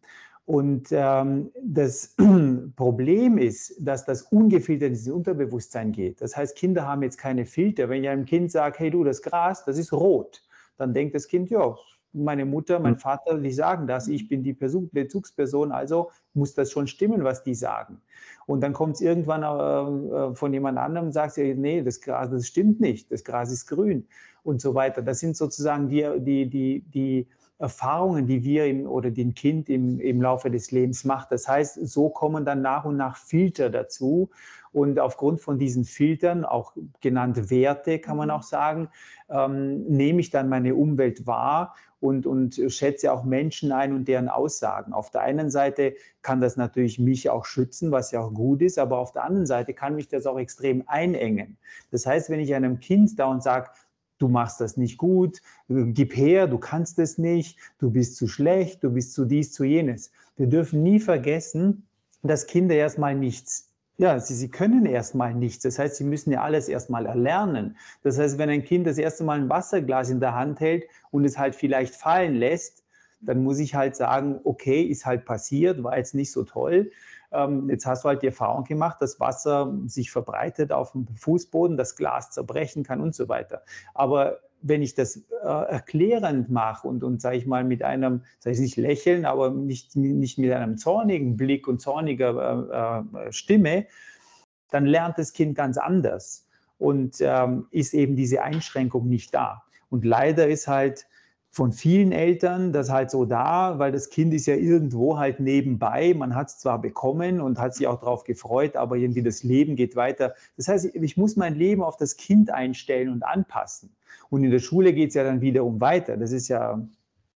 Und 0.50 0.88
ähm, 0.90 1.52
das 1.62 2.16
Problem 2.76 3.38
ist, 3.38 3.72
dass 3.78 4.04
das 4.04 4.22
ungefiltert 4.22 4.88
in 4.88 4.94
das 4.94 5.06
Unterbewusstsein 5.06 5.92
geht. 5.92 6.20
Das 6.20 6.36
heißt, 6.36 6.56
Kinder 6.56 6.88
haben 6.88 7.04
jetzt 7.04 7.18
keine 7.18 7.46
Filter. 7.46 7.88
Wenn 7.88 8.02
ich 8.02 8.10
einem 8.10 8.24
Kind 8.24 8.50
sage, 8.50 8.80
hey 8.80 8.90
du, 8.90 9.04
das 9.04 9.22
Gras, 9.22 9.64
das 9.64 9.78
ist 9.78 9.92
rot, 9.92 10.42
dann 10.76 10.92
denkt 10.92 11.14
das 11.14 11.28
Kind, 11.28 11.50
ja, 11.50 11.76
meine 12.12 12.44
Mutter, 12.46 12.80
mein 12.80 12.94
hm. 12.94 12.98
Vater, 12.98 13.38
die 13.38 13.52
sagen 13.52 13.86
das, 13.86 14.08
ich 14.08 14.26
bin 14.26 14.42
die 14.42 14.52
Bezugsperson, 14.52 15.70
also 15.70 16.10
muss 16.34 16.52
das 16.52 16.72
schon 16.72 16.88
stimmen, 16.88 17.22
was 17.22 17.44
die 17.44 17.54
sagen. 17.54 18.00
Und 18.46 18.60
dann 18.60 18.72
kommt 18.72 18.96
es 18.96 19.02
irgendwann 19.02 19.44
äh, 19.44 20.16
äh, 20.16 20.34
von 20.34 20.52
jemand 20.52 20.78
anderem 20.78 21.06
und 21.06 21.12
sagt, 21.12 21.38
nee, 21.38 21.80
das 21.80 22.00
Gras, 22.00 22.28
das 22.28 22.48
stimmt 22.48 22.80
nicht, 22.80 23.12
das 23.12 23.22
Gras 23.22 23.52
ist 23.52 23.66
grün 23.66 24.04
und 24.42 24.60
so 24.60 24.74
weiter. 24.74 25.00
Das 25.00 25.20
sind 25.20 25.36
sozusagen 25.36 25.88
die, 25.88 26.04
die, 26.18 26.50
die, 26.50 26.80
die 26.92 27.28
Erfahrungen, 27.60 28.26
die 28.26 28.42
wir 28.42 28.64
im, 28.66 28.86
oder 28.86 29.10
den 29.10 29.34
Kind 29.34 29.68
im, 29.68 30.00
im 30.00 30.22
Laufe 30.22 30.50
des 30.50 30.70
Lebens 30.70 31.04
macht. 31.04 31.30
Das 31.30 31.46
heißt, 31.46 31.86
so 31.86 32.08
kommen 32.08 32.46
dann 32.46 32.62
nach 32.62 32.86
und 32.86 32.96
nach 32.96 33.16
Filter 33.16 33.68
dazu. 33.68 34.30
Und 34.72 34.98
aufgrund 34.98 35.40
von 35.40 35.58
diesen 35.58 35.84
Filtern, 35.84 36.44
auch 36.44 36.74
genannte 37.00 37.50
Werte, 37.50 37.98
kann 37.98 38.16
man 38.16 38.30
auch 38.30 38.44
sagen, 38.44 38.88
ähm, 39.28 39.84
nehme 39.84 40.20
ich 40.20 40.30
dann 40.30 40.48
meine 40.48 40.74
Umwelt 40.74 41.26
wahr 41.26 41.74
und, 42.00 42.26
und 42.26 42.58
schätze 42.68 43.12
auch 43.12 43.24
Menschen 43.24 43.72
ein 43.72 43.92
und 43.92 44.08
deren 44.08 44.28
Aussagen. 44.28 44.94
Auf 44.94 45.10
der 45.10 45.20
einen 45.20 45.50
Seite 45.50 45.94
kann 46.22 46.40
das 46.40 46.56
natürlich 46.56 46.98
mich 46.98 47.28
auch 47.28 47.44
schützen, 47.44 47.90
was 47.90 48.10
ja 48.10 48.20
auch 48.20 48.32
gut 48.32 48.62
ist, 48.62 48.78
aber 48.78 48.98
auf 48.98 49.12
der 49.12 49.24
anderen 49.24 49.46
Seite 49.46 49.74
kann 49.74 49.96
mich 49.96 50.08
das 50.08 50.24
auch 50.24 50.38
extrem 50.38 50.84
einengen. 50.86 51.58
Das 51.90 52.06
heißt, 52.06 52.30
wenn 52.30 52.40
ich 52.40 52.54
einem 52.54 52.80
Kind 52.80 53.18
da 53.18 53.26
und 53.26 53.42
sage, 53.42 53.70
du 54.20 54.28
machst 54.28 54.60
das 54.60 54.76
nicht 54.76 54.98
gut, 54.98 55.40
gib 55.68 56.16
her, 56.16 56.46
du 56.46 56.58
kannst 56.58 56.98
es 56.98 57.18
nicht, 57.18 57.58
du 57.78 57.90
bist 57.90 58.16
zu 58.16 58.28
schlecht, 58.28 58.84
du 58.84 58.90
bist 58.90 59.14
zu 59.14 59.24
dies, 59.24 59.52
zu 59.52 59.64
jenes. 59.64 60.12
Wir 60.36 60.46
dürfen 60.46 60.82
nie 60.82 61.00
vergessen, 61.00 61.86
dass 62.22 62.46
Kinder 62.46 62.74
erstmal 62.74 63.14
nichts 63.14 63.70
ja, 64.00 64.18
sie, 64.18 64.34
sie 64.34 64.48
können 64.48 64.86
erstmal 64.86 65.34
nichts. 65.34 65.62
Das 65.62 65.78
heißt, 65.78 65.96
sie 65.96 66.04
müssen 66.04 66.32
ja 66.32 66.40
alles 66.40 66.70
erstmal 66.70 67.04
erlernen. 67.04 67.76
Das 68.02 68.18
heißt, 68.18 68.38
wenn 68.38 68.48
ein 68.48 68.64
Kind 68.64 68.86
das 68.86 68.96
erste 68.96 69.24
Mal 69.24 69.38
ein 69.38 69.50
Wasserglas 69.50 70.08
in 70.08 70.20
der 70.20 70.34
Hand 70.34 70.58
hält 70.58 70.84
und 71.10 71.26
es 71.26 71.36
halt 71.36 71.54
vielleicht 71.54 71.94
fallen 71.94 72.34
lässt, 72.36 72.82
dann 73.20 73.42
muss 73.42 73.58
ich 73.58 73.74
halt 73.74 73.96
sagen, 73.96 74.40
okay, 74.44 74.80
ist 74.80 75.04
halt 75.04 75.26
passiert, 75.26 75.82
war 75.82 75.98
jetzt 75.98 76.14
nicht 76.14 76.32
so 76.32 76.44
toll. 76.44 76.90
Ähm, 77.32 77.68
jetzt 77.70 77.86
hast 77.86 78.04
du 78.04 78.08
halt 78.08 78.22
die 78.22 78.26
Erfahrung 78.26 78.64
gemacht, 78.64 79.00
dass 79.00 79.20
Wasser 79.20 79.72
sich 79.86 80.10
verbreitet 80.10 80.72
auf 80.72 80.92
dem 80.92 81.06
Fußboden, 81.16 81.76
das 81.76 81.96
Glas 81.96 82.30
zerbrechen 82.30 82.82
kann 82.82 83.00
und 83.00 83.14
so 83.14 83.28
weiter. 83.28 83.62
Aber 83.94 84.40
wenn 84.62 84.82
ich 84.82 84.94
das 84.94 85.16
äh, 85.16 85.46
erklärend 85.46 86.50
mache 86.50 86.86
und, 86.86 87.02
und 87.02 87.20
sage 87.20 87.36
ich 87.36 87.46
mal, 87.46 87.64
mit 87.64 87.82
einem, 87.82 88.24
sage 88.40 88.54
ich 88.54 88.60
nicht 88.60 88.76
lächeln, 88.76 89.24
aber 89.24 89.50
nicht, 89.50 89.96
nicht 89.96 90.38
mit 90.38 90.52
einem 90.52 90.76
zornigen 90.76 91.36
Blick 91.36 91.66
und 91.66 91.80
zorniger 91.80 93.04
äh, 93.14 93.28
äh, 93.28 93.32
Stimme, 93.32 93.86
dann 94.70 94.86
lernt 94.86 95.18
das 95.18 95.32
Kind 95.32 95.56
ganz 95.56 95.78
anders 95.78 96.46
und 96.78 97.16
ähm, 97.20 97.66
ist 97.70 97.94
eben 97.94 98.16
diese 98.16 98.42
Einschränkung 98.42 99.08
nicht 99.08 99.34
da. 99.34 99.62
Und 99.88 100.04
leider 100.04 100.48
ist 100.48 100.68
halt 100.68 101.06
von 101.52 101.72
vielen 101.72 102.12
Eltern 102.12 102.72
das 102.72 102.90
halt 102.90 103.10
so 103.10 103.24
da, 103.24 103.78
weil 103.78 103.90
das 103.90 104.08
Kind 104.08 104.32
ist 104.32 104.46
ja 104.46 104.54
irgendwo 104.54 105.18
halt 105.18 105.40
nebenbei. 105.40 106.14
Man 106.14 106.34
hat 106.36 106.48
es 106.48 106.58
zwar 106.58 106.80
bekommen 106.80 107.40
und 107.40 107.58
hat 107.58 107.74
sich 107.74 107.88
auch 107.88 107.98
darauf 107.98 108.22
gefreut, 108.22 108.76
aber 108.76 108.96
irgendwie 108.96 109.22
das 109.22 109.42
Leben 109.42 109.74
geht 109.74 109.96
weiter. 109.96 110.34
Das 110.56 110.68
heißt, 110.68 110.94
ich 110.94 111.16
muss 111.16 111.36
mein 111.36 111.56
Leben 111.56 111.82
auf 111.82 111.96
das 111.96 112.16
Kind 112.16 112.50
einstellen 112.50 113.08
und 113.08 113.24
anpassen. 113.24 113.90
Und 114.30 114.44
in 114.44 114.52
der 114.52 114.60
Schule 114.60 114.92
geht 114.92 115.08
es 115.08 115.14
ja 115.14 115.24
dann 115.24 115.40
wiederum 115.40 115.80
weiter. 115.80 116.16
Das 116.16 116.30
ist 116.30 116.46
ja, 116.46 116.80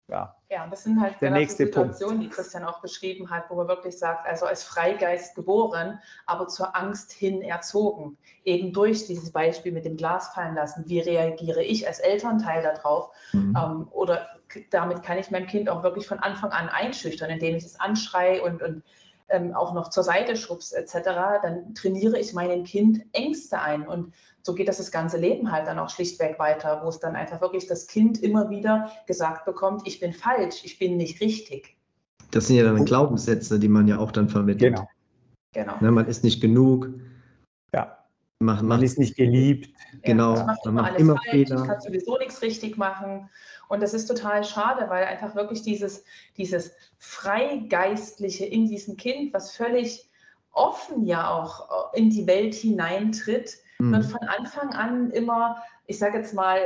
ja, 0.10 0.36
ja, 0.54 0.68
das 0.68 0.84
sind 0.84 1.02
halt 1.02 1.20
der 1.20 1.32
nächste 1.32 1.66
Situationen, 1.66 2.20
Punkt. 2.20 2.32
die 2.32 2.36
Christian 2.36 2.64
auch 2.64 2.80
beschrieben 2.80 3.32
hat, 3.32 3.50
wo 3.50 3.56
man 3.56 3.68
wirklich 3.68 3.98
sagt, 3.98 4.28
also 4.28 4.46
als 4.46 4.64
Freigeist 4.64 5.34
geboren, 5.34 6.00
aber 6.28 6.48
zur 6.48 6.76
Angst 6.76 7.12
hin 7.12 7.42
erzogen. 7.42 8.18
Eben 8.46 8.72
durch 8.72 9.08
dieses 9.08 9.32
Beispiel 9.32 9.72
mit 9.72 9.84
dem 9.84 9.98
Glas 9.98 10.30
fallen 10.30 10.54
lassen. 10.54 10.84
Wie 10.86 11.00
reagiere 11.00 11.64
ich 11.64 11.88
als 11.88 12.00
Elternteil 12.00 12.62
darauf? 12.62 13.10
Mhm. 13.32 13.58
Ähm, 13.58 13.88
oder 13.92 14.28
damit 14.70 15.02
kann 15.02 15.18
ich 15.18 15.32
mein 15.32 15.48
Kind 15.48 15.70
auch 15.70 15.82
wirklich 15.82 16.06
von 16.06 16.20
Anfang 16.20 16.52
an 16.52 16.70
einschüchtern, 16.70 17.32
indem 17.32 17.56
ich 17.56 17.66
es 17.66 17.80
anschreie 17.80 18.44
und, 18.44 18.62
und 18.62 18.84
ähm, 19.34 19.54
auch 19.54 19.74
noch 19.74 19.90
zur 19.90 20.04
Seite 20.04 20.36
schubst 20.36 20.74
etc., 20.74 20.94
dann 21.42 21.74
trainiere 21.74 22.20
ich 22.20 22.34
meinem 22.34 22.64
Kind 22.64 23.04
Ängste 23.12 23.60
ein. 23.60 23.88
Und 23.88 24.14
so 24.44 24.54
geht 24.54 24.68
das 24.68 24.78
das 24.78 24.92
ganze 24.92 25.18
Leben 25.18 25.52
halt 25.52 25.68
dann 25.68 25.80
auch 25.80 25.90
schlichtweg 25.90 26.40
weiter, 26.40 26.82
wo 26.84 26.90
es 26.90 27.00
dann 27.00 27.16
einfach 27.16 27.42
wirklich 27.42 27.68
das 27.68 27.88
Kind 27.88 28.22
immer 28.22 28.50
wieder 28.50 28.92
gesagt 29.08 29.46
bekommt, 29.46 29.82
ich 29.86 30.00
bin 30.00 30.14
falsch, 30.14 30.64
ich 30.64 30.80
bin 30.80 30.98
nicht 30.98 31.20
richtig. 31.22 31.76
Das 32.32 32.48
sind 32.48 32.56
ja 32.58 32.64
dann 32.64 32.86
Glaubenssätze, 32.86 33.60
die 33.60 33.68
man 33.68 33.88
ja 33.88 34.00
auch 34.00 34.12
dann 34.12 34.30
vermittelt. 34.30 34.76
Genau. 34.76 34.88
genau. 35.54 35.76
Ne, 35.82 35.92
man 35.92 36.08
ist 36.08 36.24
nicht 36.24 36.42
genug. 36.42 36.90
Ja. 37.74 38.03
Man, 38.44 38.66
man 38.66 38.84
ist 38.84 39.00
nicht 39.00 39.16
geliebt. 39.16 39.70
Genau. 40.04 40.36
Ja, 40.36 40.56
man 40.66 40.76
macht 40.76 41.00
immer, 41.00 41.16
falsch, 41.16 41.30
Fehler. 41.30 41.62
Ich 41.62 41.68
kann 41.68 41.82
sowieso 41.82 42.18
nichts 42.18 42.42
richtig 42.42 42.78
machen. 42.78 43.30
Und 43.70 43.82
das 43.82 43.94
ist 43.94 44.08
total 44.08 44.44
schade, 44.44 44.90
weil 44.90 45.06
einfach 45.06 45.36
wirklich 45.36 45.64
dieses, 45.64 46.04
dieses 46.38 46.72
Freigeistliche 46.98 48.46
in 48.46 48.68
diesem 48.68 48.98
Kind, 48.98 49.34
was 49.34 49.56
völlig 49.56 50.10
offen 50.52 51.06
ja 51.06 51.32
auch 51.32 51.94
in 51.94 52.10
die 52.10 52.28
Welt 52.28 52.54
hineintritt, 52.54 53.58
mhm. 53.80 53.94
wird 53.94 54.06
von 54.06 54.22
Anfang 54.22 54.74
an 54.74 55.10
immer, 55.12 55.58
ich 55.86 56.00
sage 56.00 56.18
jetzt 56.18 56.34
mal, 56.34 56.60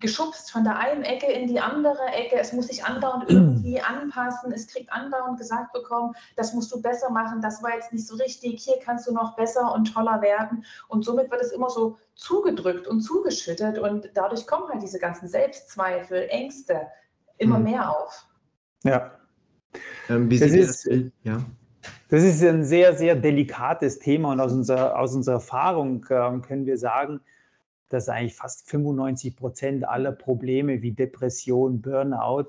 geschubst 0.00 0.50
von 0.50 0.64
der 0.64 0.78
einen 0.78 1.04
Ecke 1.04 1.30
in 1.30 1.46
die 1.46 1.60
andere 1.60 2.04
Ecke. 2.12 2.36
Es 2.36 2.52
muss 2.52 2.66
sich 2.66 2.84
andauernd 2.84 3.24
irgendwie 3.30 3.80
anpassen. 3.80 4.52
Es 4.52 4.66
kriegt 4.66 4.92
andauernd 4.92 5.38
gesagt 5.38 5.72
bekommen, 5.72 6.14
das 6.34 6.52
musst 6.52 6.72
du 6.72 6.82
besser 6.82 7.10
machen, 7.10 7.40
das 7.40 7.62
war 7.62 7.74
jetzt 7.74 7.92
nicht 7.92 8.06
so 8.06 8.16
richtig, 8.16 8.62
hier 8.62 8.76
kannst 8.84 9.06
du 9.06 9.12
noch 9.12 9.36
besser 9.36 9.72
und 9.72 9.92
toller 9.92 10.20
werden. 10.20 10.64
Und 10.88 11.04
somit 11.04 11.30
wird 11.30 11.42
es 11.42 11.52
immer 11.52 11.70
so 11.70 11.96
zugedrückt 12.16 12.88
und 12.88 13.02
zugeschüttet 13.02 13.78
und 13.78 14.10
dadurch 14.14 14.46
kommen 14.46 14.68
halt 14.68 14.82
diese 14.82 14.98
ganzen 14.98 15.28
Selbstzweifel, 15.28 16.26
Ängste 16.28 16.88
immer 17.38 17.58
mhm. 17.58 17.64
mehr 17.64 17.90
auf. 17.90 18.26
Ja. 18.82 19.12
Ähm, 20.08 20.30
wie 20.30 20.38
das 20.38 20.50
ist, 20.50 20.86
das? 20.86 20.98
Ja. 21.22 21.38
Das 22.08 22.22
ist 22.22 22.42
ein 22.42 22.64
sehr, 22.64 22.96
sehr 22.96 23.14
delikates 23.14 23.98
Thema 23.98 24.32
und 24.32 24.40
aus 24.40 24.52
unserer, 24.52 24.98
aus 24.98 25.14
unserer 25.14 25.36
Erfahrung 25.36 26.04
äh, 26.08 26.40
können 26.40 26.66
wir 26.66 26.78
sagen, 26.78 27.20
dass 27.88 28.08
eigentlich 28.08 28.34
fast 28.34 28.68
95 28.70 29.36
Prozent 29.36 29.88
aller 29.88 30.12
Probleme 30.12 30.82
wie 30.82 30.92
Depression, 30.92 31.80
Burnout 31.80 32.48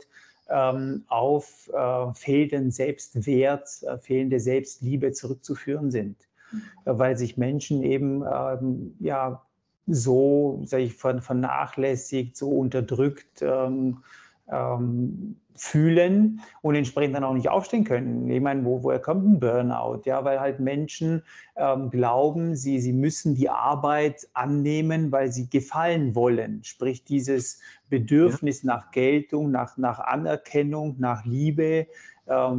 ähm, 0.50 1.04
auf 1.08 1.70
äh, 1.74 2.14
fehlenden 2.14 2.72
Selbstwert, 2.72 3.84
äh, 3.84 3.98
fehlende 3.98 4.40
Selbstliebe 4.40 5.12
zurückzuführen 5.12 5.92
sind. 5.92 6.16
weil 6.86 7.18
sich 7.18 7.36
Menschen 7.36 7.84
eben 7.84 8.24
ähm, 8.24 8.96
ja 9.00 9.42
so, 9.88 10.62
sage 10.66 10.84
ich, 10.84 10.94
vernachlässigt, 10.94 12.36
so 12.38 12.50
unterdrückt 12.50 13.42
ähm, 13.42 14.04
ähm, 14.52 15.36
fühlen 15.58 16.42
und 16.62 16.76
entsprechend 16.76 17.16
dann 17.16 17.24
auch 17.24 17.34
nicht 17.34 17.50
aufstehen 17.50 17.84
können. 17.84 18.30
Ich 18.30 18.42
meine, 18.42 18.64
wo, 18.64 18.84
woher 18.84 19.00
kommt 19.00 19.26
ein 19.26 19.40
Burnout? 19.40 20.02
Ja, 20.06 20.24
weil 20.24 20.40
halt 20.40 20.60
Menschen 20.60 21.24
ähm, 21.56 21.90
glauben, 21.90 22.56
sie, 22.56 22.80
sie 22.80 22.94
müssen 22.94 23.36
die 23.36 23.50
Arbeit 23.50 24.28
annehmen, 24.34 25.12
weil 25.12 25.32
sie 25.32 25.50
gefallen 25.50 26.14
wollen. 26.16 26.64
Sprich, 26.64 27.04
dieses 27.04 27.60
Bedürfnis 27.90 28.64
ja. 28.64 28.76
nach 28.76 28.92
Geltung, 28.92 29.52
nach, 29.52 29.78
nach 29.78 30.00
Anerkennung, 30.00 30.96
nach 31.00 31.26
Liebe, 31.26 31.88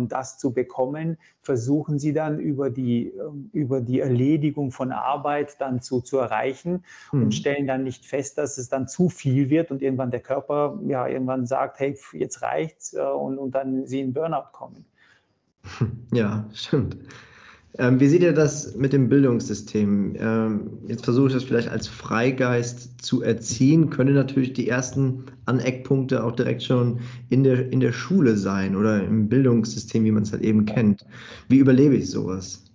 das 0.09 0.39
zu 0.39 0.53
bekommen, 0.53 1.19
versuchen 1.43 1.99
sie 1.99 2.13
dann 2.13 2.39
über 2.39 2.71
die, 2.71 3.09
ähm, 3.09 3.51
über 3.53 3.81
die 3.81 4.01
Erledigung 4.01 4.71
von 4.71 4.93
Arbeit 4.93 5.61
dann 5.61 5.81
zu, 5.81 6.01
zu 6.01 6.19
erreichen 6.19 6.85
mhm. 7.13 7.25
und 7.25 7.35
stellen 7.35 7.67
dann 7.67 7.85
nicht 7.85 8.07
fest, 8.07 8.39
dass 8.39 8.59
es 8.59 8.69
dann 8.69 8.89
zu 8.89 9.09
viel 9.09 9.51
wird 9.51 9.71
und 9.71 9.83
irgendwann 9.83 10.11
der 10.11 10.21
Körper 10.21 10.79
ja 10.87 11.07
irgendwann 11.07 11.47
sagt, 11.47 11.81
hey, 11.81 11.97
jetzt 12.13 12.43
reicht's 12.43 12.95
äh, 12.95 13.01
und, 13.01 13.39
und 13.39 13.55
dann 13.55 13.87
sie 13.87 14.01
in 14.01 14.13
Burnout 14.13 14.53
kommen. 14.53 14.85
Ja, 16.13 16.49
stimmt. 16.55 16.97
Ähm, 17.79 18.01
wie 18.01 18.09
seht 18.09 18.23
ihr 18.23 18.33
das 18.33 18.75
mit 18.75 18.93
dem 18.93 19.09
Bildungssystem? 19.09 20.17
Ähm, 20.19 20.71
jetzt 20.89 21.05
versuche 21.05 21.29
ich 21.29 21.35
das 21.35 21.45
vielleicht 21.45 21.69
als 21.69 21.87
Freigeist 21.87 23.01
zu 23.05 23.23
erziehen. 23.23 23.91
Könnte 23.91 24.13
natürlich 24.13 24.53
die 24.53 24.69
ersten 24.69 25.27
Aneckpunkte 25.45 26.25
auch 26.25 26.33
direkt 26.33 26.65
schon 26.65 26.99
in 27.29 27.45
der, 27.45 27.73
in 27.73 27.79
der 27.79 27.93
Schule 27.93 28.37
sein 28.37 28.75
oder 28.75 29.05
im 29.05 29.29
Bildungssystem, 29.29 30.05
wie 30.05 30.11
man 30.11 30.25
es 30.25 30.33
halt 30.33 30.43
eben 30.43 30.67
kennt. 30.67 31.07
Wie 31.49 31.59
überlebe 31.59 31.95
ich 31.95 32.11
sowas? 32.11 32.68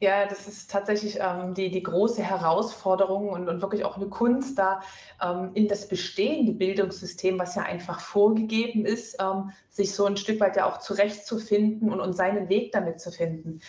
Ja, 0.00 0.26
das 0.26 0.46
ist 0.46 0.70
tatsächlich 0.70 1.18
ähm, 1.20 1.54
die, 1.54 1.70
die 1.70 1.82
große 1.82 2.22
Herausforderung 2.22 3.30
und, 3.30 3.48
und 3.48 3.60
wirklich 3.62 3.84
auch 3.84 3.96
eine 3.96 4.06
Kunst, 4.06 4.56
da 4.56 4.80
ähm, 5.20 5.50
in 5.54 5.66
das 5.66 5.88
bestehende 5.88 6.52
Bildungssystem, 6.52 7.36
was 7.36 7.56
ja 7.56 7.62
einfach 7.62 7.98
vorgegeben 7.98 8.84
ist, 8.86 9.16
ähm, 9.20 9.50
sich 9.70 9.92
so 9.92 10.06
ein 10.06 10.16
Stück 10.16 10.38
weit 10.38 10.56
ja 10.56 10.66
auch 10.66 10.78
zurechtzufinden 10.78 11.90
und, 11.92 12.00
und 12.00 12.12
seinen 12.12 12.48
Weg 12.48 12.70
damit 12.70 13.00
zu 13.00 13.10
finden. 13.10 13.60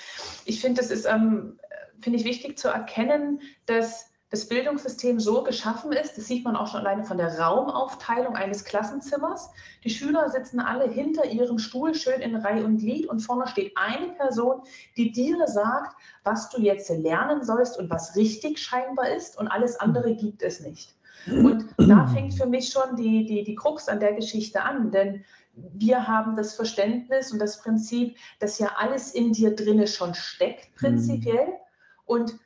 Ich 0.45 0.61
finde, 0.61 0.81
das 0.81 0.91
ist, 0.91 1.05
ähm, 1.05 1.59
finde 1.99 2.19
ich 2.19 2.25
wichtig 2.25 2.59
zu 2.59 2.67
erkennen, 2.67 3.41
dass 3.65 4.08
das 4.29 4.47
Bildungssystem 4.47 5.19
so 5.19 5.43
geschaffen 5.43 5.91
ist, 5.91 6.17
das 6.17 6.27
sieht 6.27 6.43
man 6.43 6.55
auch 6.55 6.67
schon 6.67 6.81
alleine 6.81 7.03
von 7.03 7.17
der 7.17 7.39
Raumaufteilung 7.39 8.35
eines 8.35 8.63
Klassenzimmers. 8.63 9.49
Die 9.83 9.89
Schüler 9.89 10.29
sitzen 10.29 10.59
alle 10.59 10.87
hinter 10.87 11.25
ihrem 11.25 11.57
Stuhl 11.57 11.95
schön 11.95 12.21
in 12.21 12.35
Reihe 12.35 12.63
und 12.63 12.77
Glied 12.77 13.07
und 13.07 13.21
vorne 13.21 13.47
steht 13.47 13.73
eine 13.75 14.09
Person, 14.13 14.61
die 14.97 15.11
dir 15.11 15.47
sagt, 15.47 15.95
was 16.23 16.49
du 16.49 16.61
jetzt 16.61 16.89
lernen 16.89 17.43
sollst 17.43 17.79
und 17.79 17.89
was 17.89 18.15
richtig 18.15 18.59
scheinbar 18.59 19.09
ist 19.09 19.37
und 19.37 19.47
alles 19.47 19.79
andere 19.79 20.15
gibt 20.15 20.43
es 20.43 20.59
nicht. 20.59 20.95
Und 21.27 21.65
da 21.77 22.07
fängt 22.07 22.35
für 22.35 22.45
mich 22.45 22.69
schon 22.69 22.95
die, 22.95 23.25
die, 23.25 23.43
die 23.43 23.55
Krux 23.55 23.87
an 23.89 23.99
der 23.99 24.13
Geschichte 24.13 24.61
an, 24.61 24.91
denn 24.91 25.25
wir 25.53 26.07
haben 26.07 26.35
das 26.35 26.53
Verständnis 26.53 27.33
und 27.33 27.39
das 27.39 27.61
Prinzip, 27.61 28.15
dass 28.39 28.59
ja 28.59 28.71
alles 28.77 29.13
in 29.13 29.33
dir 29.33 29.55
drinne 29.55 29.87
schon 29.87 30.13
steckt, 30.13 30.73
prinzipiell. 30.75 31.47
Und 32.05 32.39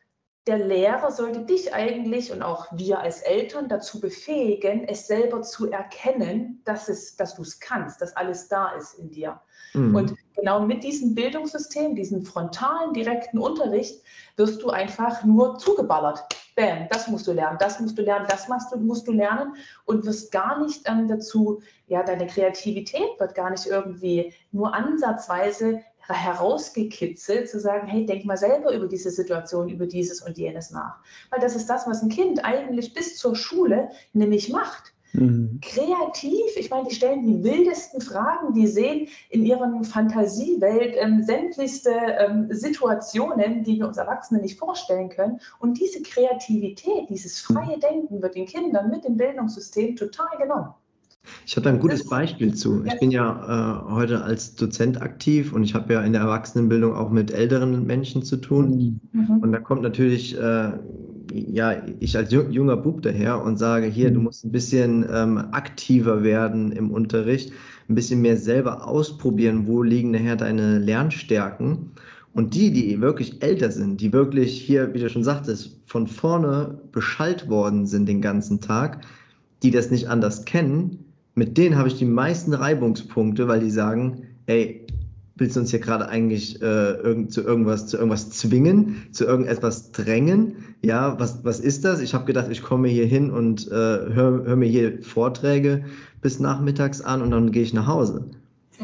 der 0.45 0.57
Lehrer 0.57 1.11
sollte 1.11 1.41
dich 1.41 1.73
eigentlich 1.73 2.31
und 2.31 2.43
auch 2.43 2.67
wir 2.73 2.99
als 2.99 3.21
Eltern 3.21 3.69
dazu 3.69 4.01
befähigen, 4.01 4.85
es 4.87 5.07
selber 5.07 5.41
zu 5.41 5.71
erkennen, 5.71 6.61
dass, 6.65 6.89
es, 6.89 7.15
dass 7.15 7.35
du 7.35 7.43
es 7.43 7.59
kannst, 7.59 8.01
dass 8.01 8.15
alles 8.17 8.49
da 8.49 8.71
ist 8.71 8.95
in 8.95 9.09
dir. 9.09 9.39
Mhm. 9.73 9.95
Und 9.95 10.13
genau 10.35 10.59
mit 10.59 10.83
diesem 10.83 11.15
Bildungssystem, 11.15 11.95
diesem 11.95 12.25
frontalen, 12.25 12.93
direkten 12.93 13.37
Unterricht, 13.37 14.03
wirst 14.35 14.61
du 14.61 14.69
einfach 14.69 15.23
nur 15.23 15.57
zugeballert. 15.57 16.25
Bam, 16.55 16.87
das 16.89 17.07
musst 17.07 17.25
du 17.25 17.31
lernen, 17.31 17.57
das 17.59 17.79
musst 17.79 17.97
du 17.97 18.03
lernen, 18.03 18.27
das 18.29 18.47
musst 18.47 18.71
du, 18.71 18.77
musst 18.77 19.07
du 19.07 19.11
lernen 19.11 19.55
und 19.85 20.05
wirst 20.05 20.31
gar 20.31 20.59
nicht 20.59 20.87
ähm, 20.87 21.07
dazu, 21.07 21.61
ja, 21.87 22.03
deine 22.03 22.27
Kreativität 22.27 23.17
wird 23.17 23.33
gar 23.33 23.49
nicht 23.49 23.65
irgendwie 23.65 24.33
nur 24.51 24.73
ansatzweise 24.73 25.81
herausgekitzelt, 26.07 27.49
zu 27.49 27.59
sagen, 27.59 27.87
hey, 27.87 28.05
denk 28.05 28.25
mal 28.25 28.37
selber 28.37 28.73
über 28.73 28.87
diese 28.87 29.11
Situation, 29.11 29.69
über 29.69 29.85
dieses 29.85 30.21
und 30.21 30.37
jenes 30.37 30.71
nach. 30.71 30.99
Weil 31.29 31.39
das 31.39 31.55
ist 31.55 31.69
das, 31.69 31.87
was 31.87 32.01
ein 32.01 32.09
Kind 32.09 32.43
eigentlich 32.43 32.93
bis 32.93 33.17
zur 33.17 33.35
Schule 33.35 33.89
nämlich 34.13 34.49
macht. 34.49 34.93
Mhm. 35.13 35.59
Kreativ, 35.61 36.57
ich 36.57 36.71
meine, 36.71 36.87
die 36.89 36.95
stellen 36.95 37.25
die 37.25 37.43
wildesten 37.43 38.01
Fragen, 38.01 38.53
die 38.53 38.65
sehen 38.65 39.07
in 39.29 39.45
ihrer 39.45 39.83
Fantasiewelt 39.83 40.95
ähm, 40.97 41.21
sämtlichste 41.21 41.91
ähm, 41.91 42.47
Situationen, 42.49 43.63
die 43.63 43.77
wir 43.77 43.87
uns 43.87 43.97
Erwachsene 43.97 44.41
nicht 44.41 44.57
vorstellen 44.57 45.09
können. 45.09 45.39
Und 45.59 45.79
diese 45.79 46.01
Kreativität, 46.01 47.09
dieses 47.09 47.39
freie 47.39 47.77
Denken 47.79 48.21
wird 48.23 48.35
den 48.35 48.47
Kindern 48.47 48.89
mit 48.89 49.03
dem 49.05 49.15
Bildungssystem 49.15 49.95
total 49.95 50.35
genommen. 50.39 50.73
Ich 51.45 51.55
habe 51.55 51.65
da 51.65 51.69
ein 51.71 51.79
gutes 51.79 52.07
Beispiel 52.07 52.53
zu. 52.53 52.83
Ich 52.85 52.99
bin 52.99 53.11
ja 53.11 53.83
äh, 53.87 53.91
heute 53.91 54.23
als 54.23 54.55
Dozent 54.55 55.01
aktiv 55.01 55.53
und 55.53 55.63
ich 55.63 55.73
habe 55.73 55.93
ja 55.93 56.01
in 56.01 56.13
der 56.13 56.21
Erwachsenenbildung 56.21 56.93
auch 56.93 57.11
mit 57.11 57.31
älteren 57.31 57.85
Menschen 57.85 58.23
zu 58.23 58.37
tun. 58.37 58.99
Mhm. 59.11 59.37
Und 59.39 59.51
da 59.51 59.59
kommt 59.59 59.81
natürlich, 59.81 60.37
äh, 60.37 60.71
ja, 61.31 61.83
ich 61.99 62.15
als 62.15 62.31
junger 62.31 62.77
Bub 62.77 63.01
daher 63.01 63.43
und 63.43 63.57
sage, 63.57 63.87
hier, 63.87 64.11
du 64.11 64.19
mhm. 64.19 64.23
musst 64.25 64.45
ein 64.45 64.51
bisschen 64.51 65.05
ähm, 65.11 65.37
aktiver 65.51 66.23
werden 66.23 66.71
im 66.71 66.91
Unterricht, 66.91 67.51
ein 67.89 67.95
bisschen 67.95 68.21
mehr 68.21 68.37
selber 68.37 68.87
ausprobieren, 68.87 69.67
wo 69.67 69.83
liegen 69.83 70.11
nachher 70.11 70.37
deine 70.37 70.79
Lernstärken. 70.79 71.91
Und 72.33 72.55
die, 72.55 72.71
die 72.71 72.99
wirklich 72.99 73.43
älter 73.43 73.69
sind, 73.69 74.01
die 74.01 74.11
wirklich 74.11 74.59
hier, 74.59 74.93
wie 74.95 74.99
du 74.99 75.09
schon 75.09 75.23
sagtest, 75.23 75.81
von 75.85 76.07
vorne 76.07 76.79
beschallt 76.91 77.47
worden 77.47 77.85
sind 77.85 78.07
den 78.07 78.21
ganzen 78.21 78.59
Tag, 78.59 79.05
die 79.61 79.69
das 79.69 79.91
nicht 79.91 80.09
anders 80.09 80.45
kennen, 80.45 81.12
mit 81.35 81.57
denen 81.57 81.77
habe 81.77 81.87
ich 81.87 81.95
die 81.95 82.05
meisten 82.05 82.53
Reibungspunkte, 82.53 83.47
weil 83.47 83.59
die 83.59 83.71
sagen, 83.71 84.23
ey, 84.45 84.85
willst 85.35 85.55
du 85.55 85.61
uns 85.61 85.71
hier 85.71 85.79
gerade 85.79 86.07
eigentlich 86.07 86.61
äh, 86.61 86.91
irgend, 86.91 87.33
zu 87.33 87.41
irgendwas 87.41 87.87
zu 87.87 87.97
irgendwas 87.97 88.29
zwingen, 88.29 89.07
zu 89.11 89.25
irgendetwas 89.25 89.91
drängen? 89.91 90.55
Ja, 90.81 91.19
was, 91.19 91.43
was 91.43 91.59
ist 91.59 91.85
das? 91.85 92.01
Ich 92.01 92.13
habe 92.13 92.25
gedacht, 92.25 92.47
ich 92.51 92.61
komme 92.61 92.87
hier 92.87 93.05
hin 93.05 93.31
und 93.31 93.67
äh, 93.67 93.71
höre 93.71 94.43
hör 94.45 94.55
mir 94.55 94.69
hier 94.69 95.01
Vorträge 95.01 95.85
bis 96.21 96.39
nachmittags 96.39 97.01
an 97.01 97.21
und 97.21 97.31
dann 97.31 97.51
gehe 97.51 97.63
ich 97.63 97.73
nach 97.73 97.87
Hause. 97.87 98.25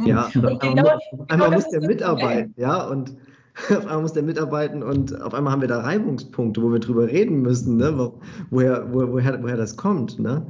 Ja, 0.05 0.29
und 0.33 0.45
auf 0.45 0.61
einmal, 0.61 0.75
genau, 0.75 0.89
auf 1.17 1.29
einmal 1.29 1.51
muss 1.51 1.69
der 1.69 1.81
mitarbeiten, 1.81 2.53
ja, 2.57 2.87
und 2.87 3.15
auf 3.69 3.85
einmal 3.85 4.01
muss 4.01 4.13
der 4.13 4.23
mitarbeiten 4.23 4.83
und 4.83 5.19
auf 5.21 5.33
einmal 5.33 5.53
haben 5.53 5.61
wir 5.61 5.67
da 5.67 5.81
Reibungspunkte, 5.81 6.61
wo 6.61 6.71
wir 6.71 6.79
drüber 6.79 7.07
reden 7.07 7.41
müssen, 7.41 7.77
ne, 7.77 7.97
wo, 7.97 8.19
woher, 8.49 8.93
wo, 8.93 9.11
woher, 9.11 9.41
woher 9.41 9.57
das 9.57 9.75
kommt, 9.77 10.19
ne? 10.19 10.45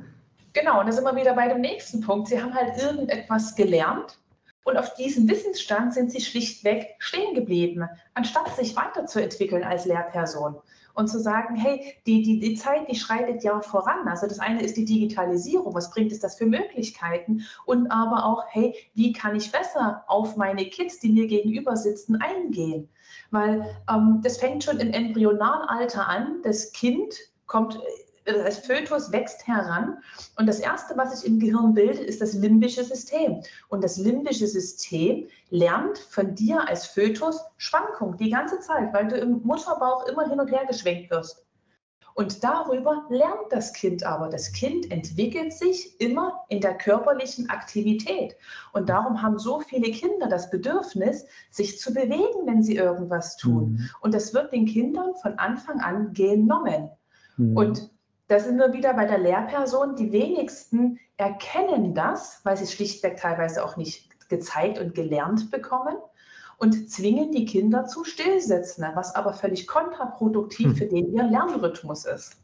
Genau, 0.54 0.80
und 0.80 0.88
da 0.88 0.92
sind 0.92 1.04
wir 1.04 1.16
wieder 1.16 1.36
bei 1.36 1.48
dem 1.48 1.62
nächsten 1.62 2.02
Punkt. 2.02 2.28
Sie 2.28 2.42
haben 2.42 2.54
halt 2.54 2.82
irgendetwas 2.82 3.56
gelernt 3.56 4.18
und 4.64 4.78
auf 4.78 4.94
diesem 4.96 5.28
Wissensstand 5.30 5.94
sind 5.94 6.12
sie 6.12 6.22
schlichtweg 6.22 6.96
stehen 7.00 7.34
geblieben, 7.34 7.88
anstatt 8.14 8.56
sich 8.56 8.76
weiterzuentwickeln 8.76 9.64
als 9.64 9.86
Lehrperson 9.86 10.56
und 10.96 11.08
zu 11.08 11.20
sagen, 11.20 11.56
hey, 11.56 11.96
die, 12.06 12.22
die, 12.24 12.40
die 12.40 12.56
Zeit, 12.56 12.90
die 12.90 12.96
schreitet 12.96 13.44
ja 13.44 13.62
voran. 13.62 14.08
Also 14.08 14.28
das 14.28 14.40
eine 14.40 14.62
ist 14.62 14.76
die 14.76 14.86
Digitalisierung, 14.86 15.74
was 15.74 15.92
bringt 15.92 16.12
es 16.12 16.20
das 16.20 16.36
für 16.38 16.46
Möglichkeiten? 16.46 17.46
Und 17.66 17.90
aber 17.90 18.26
auch, 18.26 18.44
hey, 18.50 18.76
wie 18.96 19.14
kann 19.14 19.36
ich 19.36 19.52
besser 19.52 20.04
auf 20.08 20.36
meine 20.36 20.66
Kids, 20.66 21.00
die 21.00 21.10
mir 21.10 21.28
gegenüber 21.28 21.78
sitzen, 21.78 22.22
eingehen? 22.22 22.90
Weil 23.32 23.66
ähm, 23.90 24.20
das 24.24 24.38
fängt 24.38 24.64
schon 24.64 24.80
im 24.80 24.92
Embryonalalter 24.92 26.08
an. 26.08 26.42
Das 26.44 26.74
Kind 26.74 27.16
kommt 27.48 27.80
das 28.34 28.60
Fötus 28.60 29.12
wächst 29.12 29.48
heran 29.48 29.98
und 30.38 30.48
das 30.48 30.60
Erste, 30.60 30.96
was 30.98 31.20
sich 31.20 31.30
im 31.30 31.40
Gehirn 31.40 31.74
bildet, 31.74 32.00
ist 32.00 32.22
das 32.22 32.34
limbische 32.34 32.84
System. 32.84 33.42
Und 33.70 33.84
das 33.84 33.98
limbische 33.98 34.48
System 34.48 35.28
lernt 35.50 35.98
von 35.98 36.36
dir 36.36 36.68
als 36.68 36.86
Fötus 36.86 37.40
Schwankung 37.58 38.18
die 38.18 38.30
ganze 38.30 38.60
Zeit, 38.60 38.94
weil 38.94 39.08
du 39.08 39.18
im 39.18 39.42
Mutterbauch 39.44 40.08
immer 40.08 40.30
hin 40.30 40.40
und 40.40 40.52
her 40.52 40.66
geschwenkt 40.68 41.10
wirst. 41.12 41.46
Und 42.20 42.44
darüber 42.44 43.06
lernt 43.10 43.50
das 43.50 43.72
Kind 43.72 44.04
aber. 44.04 44.28
Das 44.28 44.52
Kind 44.52 44.92
entwickelt 44.92 45.54
sich 45.54 46.02
immer 46.02 46.44
in 46.50 46.60
der 46.60 46.78
körperlichen 46.78 47.50
Aktivität. 47.50 48.36
Und 48.74 48.90
darum 48.90 49.22
haben 49.22 49.40
so 49.40 49.62
viele 49.62 49.90
Kinder 49.92 50.28
das 50.28 50.50
Bedürfnis, 50.50 51.26
sich 51.50 51.80
zu 51.80 51.94
bewegen, 51.94 52.46
wenn 52.46 52.62
sie 52.62 52.76
irgendwas 52.76 53.38
tun. 53.38 53.72
Mhm. 53.72 53.90
Und 54.02 54.14
das 54.14 54.34
wird 54.34 54.52
den 54.52 54.66
Kindern 54.66 55.16
von 55.22 55.40
Anfang 55.40 55.80
an 55.80 56.12
genommen. 56.12 56.90
Mhm. 57.38 57.56
Und 57.56 57.90
da 58.30 58.40
sind 58.40 58.58
wir 58.58 58.74
wieder 58.74 58.94
bei 58.94 59.06
der 59.06 59.18
Lehrperson. 59.18 59.96
Die 59.96 60.12
wenigsten 60.12 61.00
erkennen 61.18 61.94
das, 61.94 62.40
weil 62.44 62.56
sie 62.56 62.64
es 62.64 62.74
schlichtweg 62.74 63.18
teilweise 63.18 63.64
auch 63.66 63.76
nicht 63.76 64.30
gezeigt 64.30 64.80
und 64.80 64.96
gelernt 64.96 65.52
bekommen 65.52 65.96
und 66.58 66.90
zwingen 66.90 67.32
die 67.32 67.46
Kinder 67.46 67.86
zu 67.86 68.04
Stillsitzen, 68.04 68.86
was 68.94 69.16
aber 69.16 69.34
völlig 69.34 69.66
kontraproduktiv 69.68 70.68
hm. 70.68 70.76
für 70.76 70.86
den 70.86 71.14
ihr 71.14 71.24
Lernrhythmus 71.24 72.06
ist. 72.06 72.38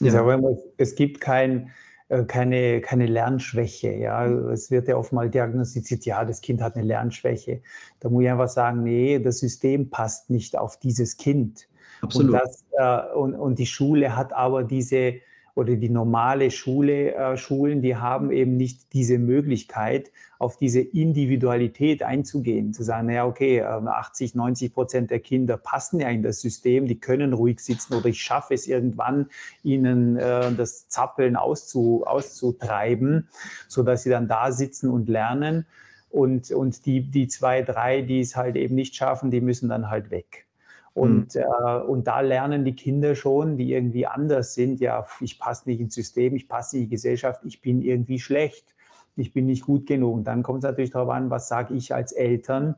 Ja. 0.00 0.12
Sage, 0.12 0.58
es 0.78 0.94
gibt 0.94 1.20
kein 1.20 1.70
äh, 2.08 2.24
keine, 2.24 2.80
keine 2.80 3.06
Lernschwäche. 3.06 3.92
Ja. 3.92 4.26
Es 4.26 4.70
wird 4.70 4.88
ja 4.88 4.96
oft 4.96 5.12
mal 5.12 5.28
diagnostiziert, 5.28 6.04
ja, 6.04 6.24
das 6.24 6.40
Kind 6.40 6.62
hat 6.62 6.76
eine 6.76 6.86
Lernschwäche. 6.86 7.62
Da 8.00 8.08
muss 8.08 8.22
ich 8.24 8.30
einfach 8.30 8.48
sagen, 8.48 8.82
nee, 8.82 9.18
das 9.18 9.38
System 9.38 9.90
passt 9.90 10.30
nicht 10.30 10.56
auf 10.56 10.78
dieses 10.78 11.16
Kind. 11.16 11.68
Absolut. 12.02 12.34
Und, 12.34 12.40
das, 12.40 12.64
äh, 12.72 13.14
und, 13.14 13.34
und 13.34 13.58
die 13.58 13.66
Schule 13.66 14.16
hat 14.16 14.32
aber 14.32 14.64
diese 14.64 15.14
oder 15.54 15.76
die 15.76 15.90
normale 15.90 16.50
Schule, 16.50 17.14
äh, 17.14 17.36
Schulen, 17.36 17.82
die 17.82 17.96
haben 17.96 18.30
eben 18.30 18.56
nicht 18.56 18.92
diese 18.94 19.18
Möglichkeit, 19.18 20.10
auf 20.38 20.56
diese 20.56 20.80
Individualität 20.80 22.02
einzugehen, 22.02 22.72
zu 22.72 22.82
sagen, 22.82 23.08
naja, 23.08 23.26
okay, 23.26 23.62
80, 23.62 24.34
ähm, 24.34 24.38
90 24.38 24.74
Prozent 24.74 25.10
der 25.10 25.20
Kinder 25.20 25.56
passen 25.56 26.00
ja 26.00 26.08
in 26.08 26.22
das 26.22 26.40
System, 26.40 26.86
die 26.86 26.98
können 26.98 27.32
ruhig 27.34 27.60
sitzen 27.60 27.94
oder 27.94 28.06
ich 28.06 28.22
schaffe 28.22 28.54
es 28.54 28.66
irgendwann, 28.66 29.28
ihnen 29.62 30.16
äh, 30.16 30.52
das 30.52 30.88
Zappeln 30.88 31.36
auszu, 31.36 32.04
auszutreiben, 32.06 33.28
sodass 33.68 34.04
sie 34.04 34.10
dann 34.10 34.28
da 34.28 34.52
sitzen 34.52 34.88
und 34.88 35.08
lernen. 35.08 35.66
Und, 36.10 36.50
und 36.50 36.84
die, 36.84 37.00
die 37.02 37.28
zwei, 37.28 37.62
drei, 37.62 38.02
die 38.02 38.20
es 38.20 38.36
halt 38.36 38.56
eben 38.56 38.74
nicht 38.74 38.94
schaffen, 38.94 39.30
die 39.30 39.40
müssen 39.40 39.68
dann 39.68 39.88
halt 39.88 40.10
weg. 40.10 40.46
Und, 40.94 41.34
mhm. 41.34 41.40
äh, 41.40 41.80
und 41.80 42.06
da 42.06 42.20
lernen 42.20 42.64
die 42.64 42.74
Kinder 42.74 43.14
schon, 43.14 43.56
die 43.56 43.72
irgendwie 43.72 44.06
anders 44.06 44.54
sind, 44.54 44.80
ja, 44.80 45.06
ich 45.20 45.38
passe 45.38 45.68
nicht 45.68 45.80
ins 45.80 45.94
System, 45.94 46.36
ich 46.36 46.48
passe 46.48 46.76
nicht 46.76 46.84
in 46.84 46.90
die 46.90 46.96
Gesellschaft, 46.96 47.40
ich 47.44 47.62
bin 47.62 47.82
irgendwie 47.82 48.18
schlecht, 48.18 48.74
ich 49.16 49.32
bin 49.32 49.46
nicht 49.46 49.64
gut 49.64 49.86
genug. 49.86 50.14
Und 50.14 50.24
dann 50.24 50.42
kommt 50.42 50.64
es 50.64 50.68
natürlich 50.68 50.90
darauf 50.90 51.10
an, 51.10 51.30
was 51.30 51.48
sage 51.48 51.74
ich 51.74 51.94
als 51.94 52.12
Eltern 52.12 52.74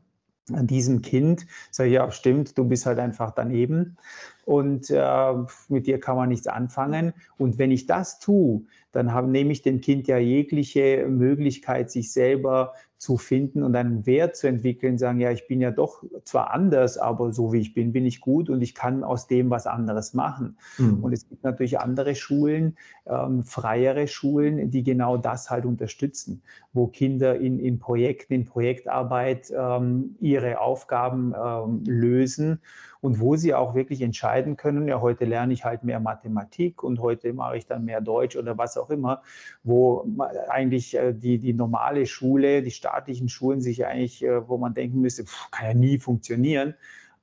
an 0.53 0.67
diesem 0.67 1.01
Kind? 1.01 1.45
Sage 1.71 1.89
ich, 1.89 1.95
ja, 1.95 2.09
stimmt, 2.11 2.57
du 2.57 2.63
bist 2.65 2.85
halt 2.85 2.99
einfach 2.99 3.31
daneben 3.31 3.97
und 4.45 4.89
äh, 4.91 5.33
mit 5.69 5.87
dir 5.87 5.99
kann 5.99 6.15
man 6.15 6.29
nichts 6.29 6.47
anfangen. 6.47 7.13
Und 7.37 7.57
wenn 7.57 7.71
ich 7.71 7.87
das 7.87 8.19
tue, 8.19 8.61
dann 8.91 9.11
habe, 9.11 9.27
nehme 9.27 9.51
ich 9.51 9.61
dem 9.61 9.81
Kind 9.81 10.07
ja 10.07 10.17
jegliche 10.17 11.05
Möglichkeit, 11.09 11.91
sich 11.91 12.13
selber 12.13 12.73
zu 12.97 13.17
finden 13.17 13.61
und 13.61 13.75
einen 13.75 14.05
Wert 14.05 14.35
zu 14.35 14.47
entwickeln, 14.47 14.97
sagen, 14.97 15.19
ja, 15.19 15.31
ich 15.31 15.47
bin 15.47 15.59
ja 15.59 15.69
doch 15.69 16.03
zwar 16.23 16.51
anders, 16.51 16.97
aber 16.97 17.33
so 17.33 17.51
wie 17.51 17.59
ich 17.59 17.73
bin, 17.73 17.91
bin 17.91 18.05
ich 18.05 18.21
gut 18.21 18.49
und 18.49 18.61
ich 18.61 18.73
kann 18.73 19.03
aus 19.03 19.27
dem 19.27 19.49
was 19.49 19.67
anderes 19.67 20.13
machen. 20.13 20.57
Mhm. 20.77 21.03
Und 21.03 21.11
es 21.11 21.27
gibt 21.27 21.43
natürlich 21.43 21.79
andere 21.79 22.15
Schulen, 22.15 22.77
ähm, 23.05 23.43
freiere 23.43 24.07
Schulen, 24.07 24.71
die 24.71 24.83
genau 24.83 25.17
das 25.17 25.49
halt 25.49 25.65
unterstützen, 25.65 26.41
wo 26.71 26.87
Kinder 26.87 27.35
in, 27.35 27.59
in 27.59 27.79
Projekten, 27.79 28.33
in 28.33 28.45
Projektarbeit 28.45 29.51
ähm, 29.55 30.15
ihre 30.21 30.61
Aufgaben 30.61 31.33
ähm, 31.37 31.83
lösen 31.85 32.59
und 33.01 33.19
wo 33.19 33.35
sie 33.35 33.53
auch 33.53 33.75
wirklich 33.75 34.01
entscheiden 34.01 34.34
können, 34.57 34.87
ja, 34.87 35.01
heute 35.01 35.25
lerne 35.25 35.53
ich 35.53 35.65
halt 35.65 35.83
mehr 35.83 35.99
Mathematik 35.99 36.83
und 36.83 36.99
heute 36.99 37.33
mache 37.33 37.57
ich 37.57 37.65
dann 37.65 37.85
mehr 37.85 38.01
Deutsch 38.01 38.35
oder 38.35 38.57
was 38.57 38.77
auch 38.77 38.89
immer, 38.89 39.23
wo 39.63 40.05
eigentlich 40.49 40.95
äh, 40.95 41.13
die, 41.13 41.39
die 41.39 41.53
normale 41.53 42.05
Schule, 42.05 42.61
die 42.61 42.71
staatlichen 42.71 43.29
Schulen 43.29 43.61
sich 43.61 43.85
eigentlich, 43.85 44.23
äh, 44.23 44.47
wo 44.47 44.57
man 44.57 44.73
denken 44.73 45.01
müsste, 45.01 45.25
pff, 45.25 45.51
kann 45.51 45.67
ja 45.67 45.73
nie 45.73 45.99
funktionieren. 45.99 46.75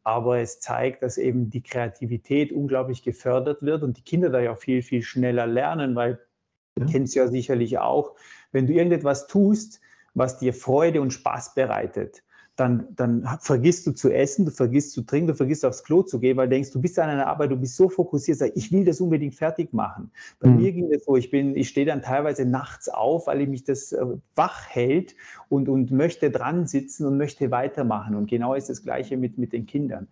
Aber 0.05 0.39
es 0.39 0.61
zeigt, 0.61 1.03
dass 1.03 1.19
eben 1.19 1.51
die 1.51 1.63
Kreativität 1.63 2.53
unglaublich 2.53 3.03
gefördert 3.03 3.63
wird 3.63 3.83
und 3.83 3.97
die 3.97 4.03
Kinder 4.03 4.31
da 4.31 4.41
ja 4.41 4.57
viel, 4.57 4.83
viel 4.83 5.03
schneller 5.03 5.47
lernen, 5.47 5.95
weil 5.95 6.19
ja. 6.77 6.85
du 6.85 6.91
kennst 6.91 7.15
ja 7.15 7.29
sicherlich 7.29 7.79
auch, 7.79 8.17
wenn 8.51 8.67
du 8.67 8.73
irgendetwas 8.73 9.27
tust, 9.27 9.81
was 10.15 10.39
dir 10.39 10.53
Freude 10.53 11.01
und 11.01 11.13
Spaß 11.13 11.55
bereitet, 11.55 12.23
dann, 12.57 12.87
dann 12.97 13.27
vergisst 13.41 13.87
du 13.87 13.93
zu 13.93 14.11
essen, 14.11 14.45
du 14.45 14.51
vergisst 14.51 14.93
zu 14.93 15.03
trinken, 15.03 15.29
du 15.29 15.35
vergisst 15.35 15.65
aufs 15.65 15.83
Klo 15.83 16.03
zu 16.03 16.21
gehen, 16.21 16.37
weil 16.37 16.49
du 16.49 16.55
denkst, 16.55 16.71
du 16.71 16.81
bist 16.81 16.99
an 16.99 17.09
einer 17.09 17.27
Arbeit, 17.27 17.51
du 17.51 17.57
bist 17.57 17.77
so 17.77 17.89
fokussiert, 17.89 18.39
sag, 18.39 18.53
ich 18.55 18.71
will 18.71 18.85
das 18.85 19.01
unbedingt 19.01 19.35
fertig 19.35 19.73
machen. 19.73 20.11
Bei 20.39 20.49
mhm. 20.49 20.57
mir 20.57 20.73
ging 20.73 20.91
das 20.91 21.05
so, 21.05 21.17
ich 21.17 21.31
bin, 21.31 21.57
ich 21.57 21.69
stehe 21.69 21.87
dann 21.87 22.03
teilweise 22.03 22.45
nachts 22.45 22.91
auf, 22.91 23.27
weil 23.27 23.41
ich 23.41 23.49
mich 23.49 23.65
das 23.65 23.93
äh, 23.93 24.05
wach 24.37 24.67
hält 24.69 25.17
und, 25.49 25.69
und 25.69 25.91
möchte 25.93 26.31
dran 26.31 26.67
sitzen 26.67 27.07
und 27.07 27.17
möchte 27.17 27.51
weitermachen. 27.51 28.15
Und 28.15 28.29
genau 28.29 28.55
ist 28.55 28.69
das 28.69 28.83
Gleiche 28.83 29.17
mit, 29.17 29.39
mit 29.39 29.55
den 29.55 29.67
Kindern. 29.67 30.09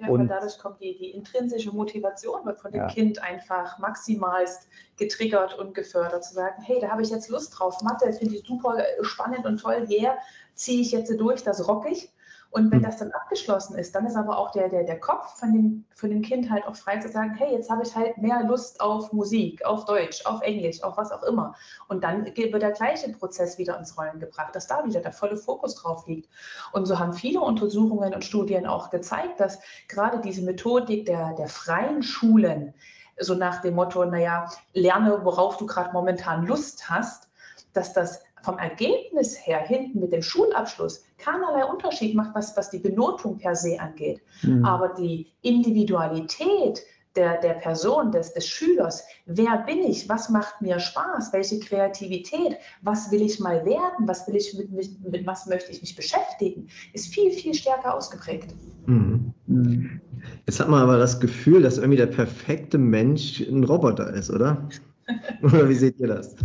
Ja, 0.00 0.08
und 0.08 0.28
dadurch 0.28 0.58
kommt 0.58 0.80
die, 0.80 0.96
die 0.96 1.10
intrinsische 1.10 1.72
Motivation, 1.72 2.46
wird 2.46 2.60
von 2.60 2.72
dem 2.72 2.82
ja. 2.82 2.86
Kind 2.86 3.22
einfach 3.22 3.78
maximalst 3.78 4.68
getriggert 4.96 5.58
und 5.58 5.74
gefördert, 5.74 6.24
zu 6.24 6.34
sagen, 6.34 6.62
hey, 6.62 6.78
da 6.80 6.88
habe 6.88 7.02
ich 7.02 7.10
jetzt 7.10 7.28
Lust 7.28 7.58
drauf, 7.58 7.82
Mathe 7.82 8.10
finde 8.12 8.36
ich 8.36 8.46
super 8.46 8.82
spannend 9.02 9.44
und 9.44 9.58
toll, 9.58 9.86
yeah, 9.90 10.16
ziehe 10.54 10.80
ich 10.80 10.92
jetzt 10.92 11.10
durch, 11.20 11.42
das 11.42 11.68
rock 11.68 11.86
ich. 11.90 12.10
Und 12.50 12.72
wenn 12.72 12.78
hm. 12.78 12.84
das 12.84 12.96
dann 12.96 13.12
abgeschlossen 13.12 13.78
ist, 13.78 13.94
dann 13.94 14.06
ist 14.06 14.16
aber 14.16 14.36
auch 14.36 14.50
der, 14.50 14.68
der, 14.68 14.82
der 14.82 14.98
Kopf 14.98 15.38
von 15.38 15.52
dem, 15.52 15.84
von 15.94 16.10
dem 16.10 16.20
Kind 16.20 16.50
halt 16.50 16.66
auch 16.66 16.74
frei 16.74 16.98
zu 16.98 17.08
sagen, 17.08 17.34
hey, 17.34 17.52
jetzt 17.52 17.70
habe 17.70 17.82
ich 17.84 17.94
halt 17.94 18.18
mehr 18.18 18.42
Lust 18.42 18.80
auf 18.80 19.12
Musik, 19.12 19.64
auf 19.64 19.84
Deutsch, 19.84 20.26
auf 20.26 20.42
Englisch, 20.42 20.82
auf 20.82 20.96
was 20.96 21.12
auch 21.12 21.22
immer. 21.22 21.54
Und 21.88 22.02
dann 22.02 22.24
wird 22.24 22.60
der 22.60 22.72
gleiche 22.72 23.10
Prozess 23.12 23.56
wieder 23.58 23.78
ins 23.78 23.96
Rollen 23.96 24.18
gebracht, 24.18 24.54
dass 24.54 24.66
da 24.66 24.84
wieder 24.84 25.00
der 25.00 25.12
volle 25.12 25.36
Fokus 25.36 25.76
drauf 25.76 26.06
liegt. 26.08 26.28
Und 26.72 26.86
so 26.86 26.98
haben 26.98 27.12
viele 27.12 27.40
Untersuchungen 27.40 28.12
und 28.12 28.24
Studien 28.24 28.66
auch 28.66 28.90
gezeigt, 28.90 29.38
dass 29.38 29.60
gerade 29.86 30.20
diese 30.20 30.42
Methodik 30.42 31.06
der, 31.06 31.34
der 31.34 31.48
freien 31.48 32.02
Schulen, 32.02 32.74
so 33.20 33.34
nach 33.34 33.60
dem 33.60 33.74
Motto, 33.74 34.04
naja, 34.04 34.50
lerne, 34.72 35.24
worauf 35.24 35.56
du 35.58 35.66
gerade 35.66 35.92
momentan 35.92 36.46
Lust 36.46 36.88
hast, 36.90 37.28
dass 37.74 37.92
das 37.92 38.22
vom 38.42 38.58
Ergebnis 38.58 39.36
her 39.46 39.58
hinten 39.58 40.00
mit 40.00 40.12
dem 40.12 40.22
Schulabschluss 40.22 41.04
keinerlei 41.18 41.64
Unterschied 41.64 42.14
macht, 42.14 42.34
was, 42.34 42.56
was 42.56 42.70
die 42.70 42.78
Benotung 42.78 43.38
per 43.38 43.54
se 43.54 43.78
angeht. 43.78 44.20
Mhm. 44.42 44.64
Aber 44.64 44.88
die 44.88 45.26
Individualität 45.42 46.82
der, 47.16 47.40
der 47.40 47.54
Person, 47.54 48.12
des, 48.12 48.32
des 48.34 48.46
Schülers, 48.46 49.04
wer 49.26 49.58
bin 49.66 49.78
ich, 49.80 50.08
was 50.08 50.28
macht 50.28 50.62
mir 50.62 50.78
Spaß, 50.78 51.32
welche 51.32 51.58
Kreativität, 51.58 52.56
was 52.82 53.10
will 53.10 53.22
ich 53.22 53.40
mal 53.40 53.64
werden, 53.64 54.06
was 54.06 54.28
will 54.28 54.36
ich 54.36 54.54
mit, 54.56 54.70
mit, 54.70 55.10
mit 55.10 55.26
was 55.26 55.46
möchte 55.46 55.72
ich 55.72 55.80
mich 55.80 55.96
beschäftigen, 55.96 56.68
ist 56.92 57.12
viel, 57.12 57.32
viel 57.32 57.54
stärker 57.54 57.94
ausgeprägt. 57.94 58.54
Mhm. 58.86 59.34
mhm. 59.46 60.00
Jetzt 60.46 60.60
hat 60.60 60.68
man 60.68 60.82
aber 60.82 60.98
das 60.98 61.18
Gefühl, 61.18 61.62
dass 61.62 61.78
irgendwie 61.78 61.96
der 61.96 62.06
perfekte 62.06 62.76
Mensch 62.76 63.40
ein 63.40 63.64
Roboter 63.64 64.12
ist, 64.12 64.30
oder? 64.30 64.68
oder 65.42 65.68
wie 65.68 65.74
seht 65.74 65.98
ihr 66.00 66.08
das? 66.08 66.36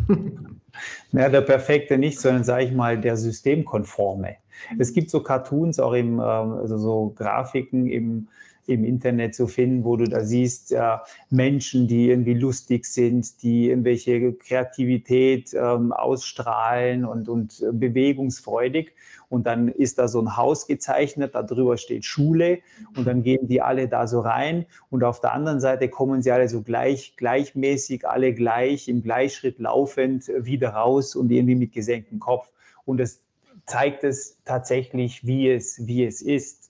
Naja, 1.12 1.30
der 1.30 1.42
perfekte 1.42 1.98
nicht, 1.98 2.20
sondern 2.20 2.44
sage 2.44 2.66
ich 2.66 2.72
mal 2.72 3.00
der 3.00 3.18
systemkonforme. 3.18 4.36
Es 4.78 4.94
gibt 4.94 5.10
so 5.10 5.22
Cartoons, 5.22 5.80
auch 5.80 5.94
im, 5.94 6.14
ähm, 6.14 6.20
also 6.20 6.78
so 6.78 7.14
Grafiken 7.16 7.88
im, 7.88 8.28
im 8.68 8.84
Internet 8.84 9.36
zu 9.36 9.48
finden, 9.48 9.84
wo 9.84 9.96
du 9.96 10.06
da 10.06 10.24
siehst, 10.24 10.72
äh, 10.72 10.98
Menschen, 11.30 11.88
die 11.88 12.10
irgendwie 12.10 12.34
lustig 12.34 12.86
sind, 12.86 13.42
die 13.44 13.70
irgendwelche 13.70 14.34
Kreativität 14.34 15.54
ähm, 15.54 15.92
ausstrahlen 15.92 17.06
und, 17.06 17.30
und 17.30 17.64
bewegungsfreudig. 17.72 18.94
Und 19.30 19.48
dann 19.48 19.70
ist 19.70 19.98
da 19.98 20.08
so 20.08 20.22
ein 20.22 20.38
Haus 20.38 20.68
gezeichnet, 20.68 21.34
darüber 21.34 21.78
steht 21.78 22.06
Schule 22.06 22.60
und 22.96 23.08
dann 23.08 23.24
gehen 23.24 23.48
die 23.48 23.62
alle 23.62 23.88
da 23.88 24.08
so 24.08 24.20
rein. 24.20 24.66
Und 24.90 25.04
auf 25.04 25.20
der 25.20 25.34
anderen 25.34 25.60
Seite 25.60 25.90
kommen 25.90 26.22
sie 26.22 26.32
alle 26.32 26.48
so 26.48 26.62
gleich, 26.62 27.16
gleichmäßig, 27.18 28.08
alle 28.08 28.34
gleich, 28.34 28.88
im 28.88 29.02
Gleichschritt 29.02 29.60
laufend 29.60 30.32
wieder 30.38 30.70
raus 30.70 31.16
und 31.16 31.32
irgendwie 31.32 31.56
mit 31.56 31.74
gesenktem 31.74 32.20
Kopf. 32.20 32.50
Und 32.86 32.98
das 32.98 33.20
zeigt 33.66 34.04
es 34.04 34.38
tatsächlich, 34.46 35.26
wie 35.26 35.50
es, 35.50 35.88
wie 35.88 36.06
es 36.06 36.22
ist. 36.22 36.65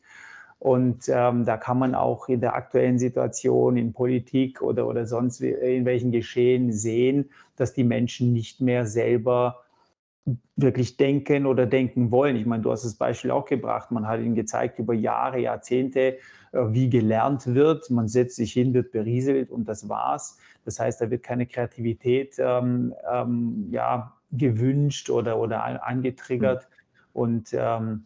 Und 0.65 1.09
ähm, 1.09 1.45
da 1.45 1.57
kann 1.57 1.77
man 1.77 1.93
auch 1.93 2.27
in 2.27 2.41
der 2.41 2.55
aktuellen 2.55 2.97
Situation 2.97 3.77
in 3.77 3.93
Politik 3.93 4.63
oder, 4.63 4.87
oder 4.87 5.05
sonst 5.05 5.39
in 5.41 5.85
welchen 5.85 6.11
Geschehen 6.11 6.71
sehen, 6.71 7.29
dass 7.55 7.75
die 7.75 7.83
Menschen 7.83 8.33
nicht 8.33 8.61
mehr 8.61 8.87
selber 8.87 9.61
wirklich 10.55 10.97
denken 10.97 11.45
oder 11.45 11.67
denken 11.67 12.09
wollen. 12.09 12.35
Ich 12.35 12.47
meine, 12.47 12.63
du 12.63 12.71
hast 12.71 12.83
das 12.83 12.95
Beispiel 12.95 13.29
auch 13.29 13.45
gebracht. 13.45 13.91
Man 13.91 14.07
hat 14.07 14.21
ihnen 14.21 14.33
gezeigt 14.33 14.79
über 14.79 14.95
Jahre, 14.95 15.37
Jahrzehnte, 15.37 15.99
äh, 15.99 16.17
wie 16.69 16.89
gelernt 16.89 17.45
wird. 17.45 17.91
Man 17.91 18.07
setzt 18.07 18.37
sich 18.37 18.51
hin, 18.51 18.73
wird 18.73 18.91
berieselt 18.91 19.51
und 19.51 19.69
das 19.69 19.87
war's. 19.87 20.39
Das 20.63 20.79
heißt, 20.79 20.99
da 20.99 21.11
wird 21.11 21.21
keine 21.21 21.45
Kreativität 21.45 22.37
ähm, 22.39 22.91
ähm, 23.13 23.67
ja, 23.69 24.13
gewünscht 24.31 25.11
oder, 25.11 25.37
oder 25.37 25.85
angetriggert. 25.85 26.63
Mhm. 26.63 27.21
Und 27.21 27.49
ähm, 27.53 28.05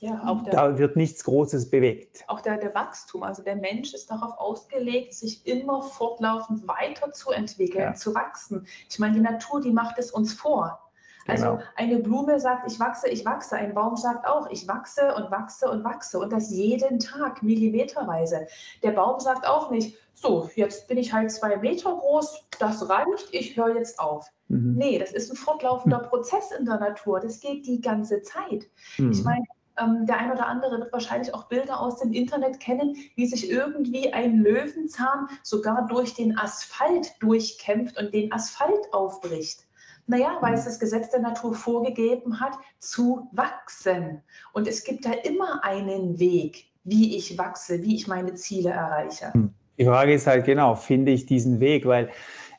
ja, 0.00 0.22
auch 0.26 0.42
der, 0.42 0.52
da 0.52 0.78
wird 0.78 0.96
nichts 0.96 1.24
Großes 1.24 1.70
bewegt. 1.70 2.24
Auch 2.28 2.40
der, 2.40 2.56
der 2.56 2.74
Wachstum, 2.74 3.24
also 3.24 3.42
der 3.42 3.56
Mensch 3.56 3.94
ist 3.94 4.10
darauf 4.10 4.38
ausgelegt, 4.38 5.14
sich 5.14 5.44
immer 5.46 5.82
fortlaufend 5.82 6.68
weiterzuentwickeln, 6.68 7.82
ja. 7.82 7.94
zu 7.94 8.14
wachsen. 8.14 8.66
Ich 8.88 8.98
meine, 9.00 9.14
die 9.14 9.20
Natur, 9.20 9.60
die 9.60 9.72
macht 9.72 9.98
es 9.98 10.12
uns 10.12 10.32
vor. 10.32 10.78
Also 11.26 11.44
genau. 11.44 11.62
eine 11.76 11.98
Blume 11.98 12.40
sagt, 12.40 12.70
ich 12.70 12.80
wachse, 12.80 13.08
ich 13.08 13.24
wachse. 13.24 13.56
Ein 13.56 13.74
Baum 13.74 13.96
sagt 13.96 14.26
auch, 14.26 14.48
ich 14.50 14.66
wachse 14.66 15.14
und 15.14 15.30
wachse 15.30 15.68
und 15.68 15.84
wachse. 15.84 16.18
Und 16.18 16.32
das 16.32 16.50
jeden 16.50 17.00
Tag, 17.00 17.42
millimeterweise. 17.42 18.46
Der 18.82 18.92
Baum 18.92 19.20
sagt 19.20 19.46
auch 19.46 19.70
nicht, 19.70 19.98
so, 20.14 20.48
jetzt 20.54 20.88
bin 20.88 20.96
ich 20.96 21.12
halt 21.12 21.30
zwei 21.30 21.56
Meter 21.56 21.94
groß, 21.94 22.48
das 22.58 22.88
reicht, 22.88 23.28
ich 23.32 23.56
höre 23.56 23.76
jetzt 23.76 24.00
auf. 24.00 24.26
Mhm. 24.48 24.74
Nee, 24.76 24.98
das 24.98 25.12
ist 25.12 25.30
ein 25.30 25.36
fortlaufender 25.36 25.98
Prozess 26.00 26.50
in 26.50 26.64
der 26.64 26.80
Natur. 26.80 27.20
Das 27.20 27.40
geht 27.40 27.66
die 27.66 27.80
ganze 27.80 28.22
Zeit. 28.22 28.66
Mhm. 28.96 29.12
Ich 29.12 29.22
meine, 29.22 29.44
ähm, 29.80 30.06
der 30.06 30.18
ein 30.18 30.32
oder 30.32 30.46
andere 30.46 30.78
wird 30.78 30.92
wahrscheinlich 30.92 31.34
auch 31.34 31.48
Bilder 31.48 31.80
aus 31.80 31.98
dem 31.98 32.12
Internet 32.12 32.60
kennen, 32.60 32.96
wie 33.14 33.26
sich 33.26 33.50
irgendwie 33.50 34.12
ein 34.12 34.38
Löwenzahn 34.38 35.28
sogar 35.42 35.86
durch 35.88 36.14
den 36.14 36.38
Asphalt 36.38 37.14
durchkämpft 37.20 37.98
und 37.98 38.12
den 38.12 38.32
Asphalt 38.32 38.92
aufbricht. 38.92 39.64
Naja, 40.06 40.38
weil 40.40 40.54
es 40.54 40.64
das 40.64 40.80
Gesetz 40.80 41.10
der 41.10 41.20
Natur 41.20 41.54
vorgegeben 41.54 42.40
hat, 42.40 42.52
zu 42.78 43.28
wachsen. 43.32 44.22
Und 44.52 44.66
es 44.66 44.84
gibt 44.84 45.04
da 45.04 45.12
immer 45.12 45.62
einen 45.62 46.18
Weg, 46.18 46.64
wie 46.84 47.16
ich 47.16 47.36
wachse, 47.36 47.82
wie 47.82 47.94
ich 47.94 48.08
meine 48.08 48.34
Ziele 48.34 48.70
erreiche. 48.70 49.32
Hm. 49.34 49.52
Die 49.78 49.84
Frage 49.84 50.14
ist 50.14 50.26
halt 50.26 50.46
genau, 50.46 50.74
finde 50.74 51.12
ich 51.12 51.26
diesen 51.26 51.60
Weg, 51.60 51.86
weil 51.86 52.10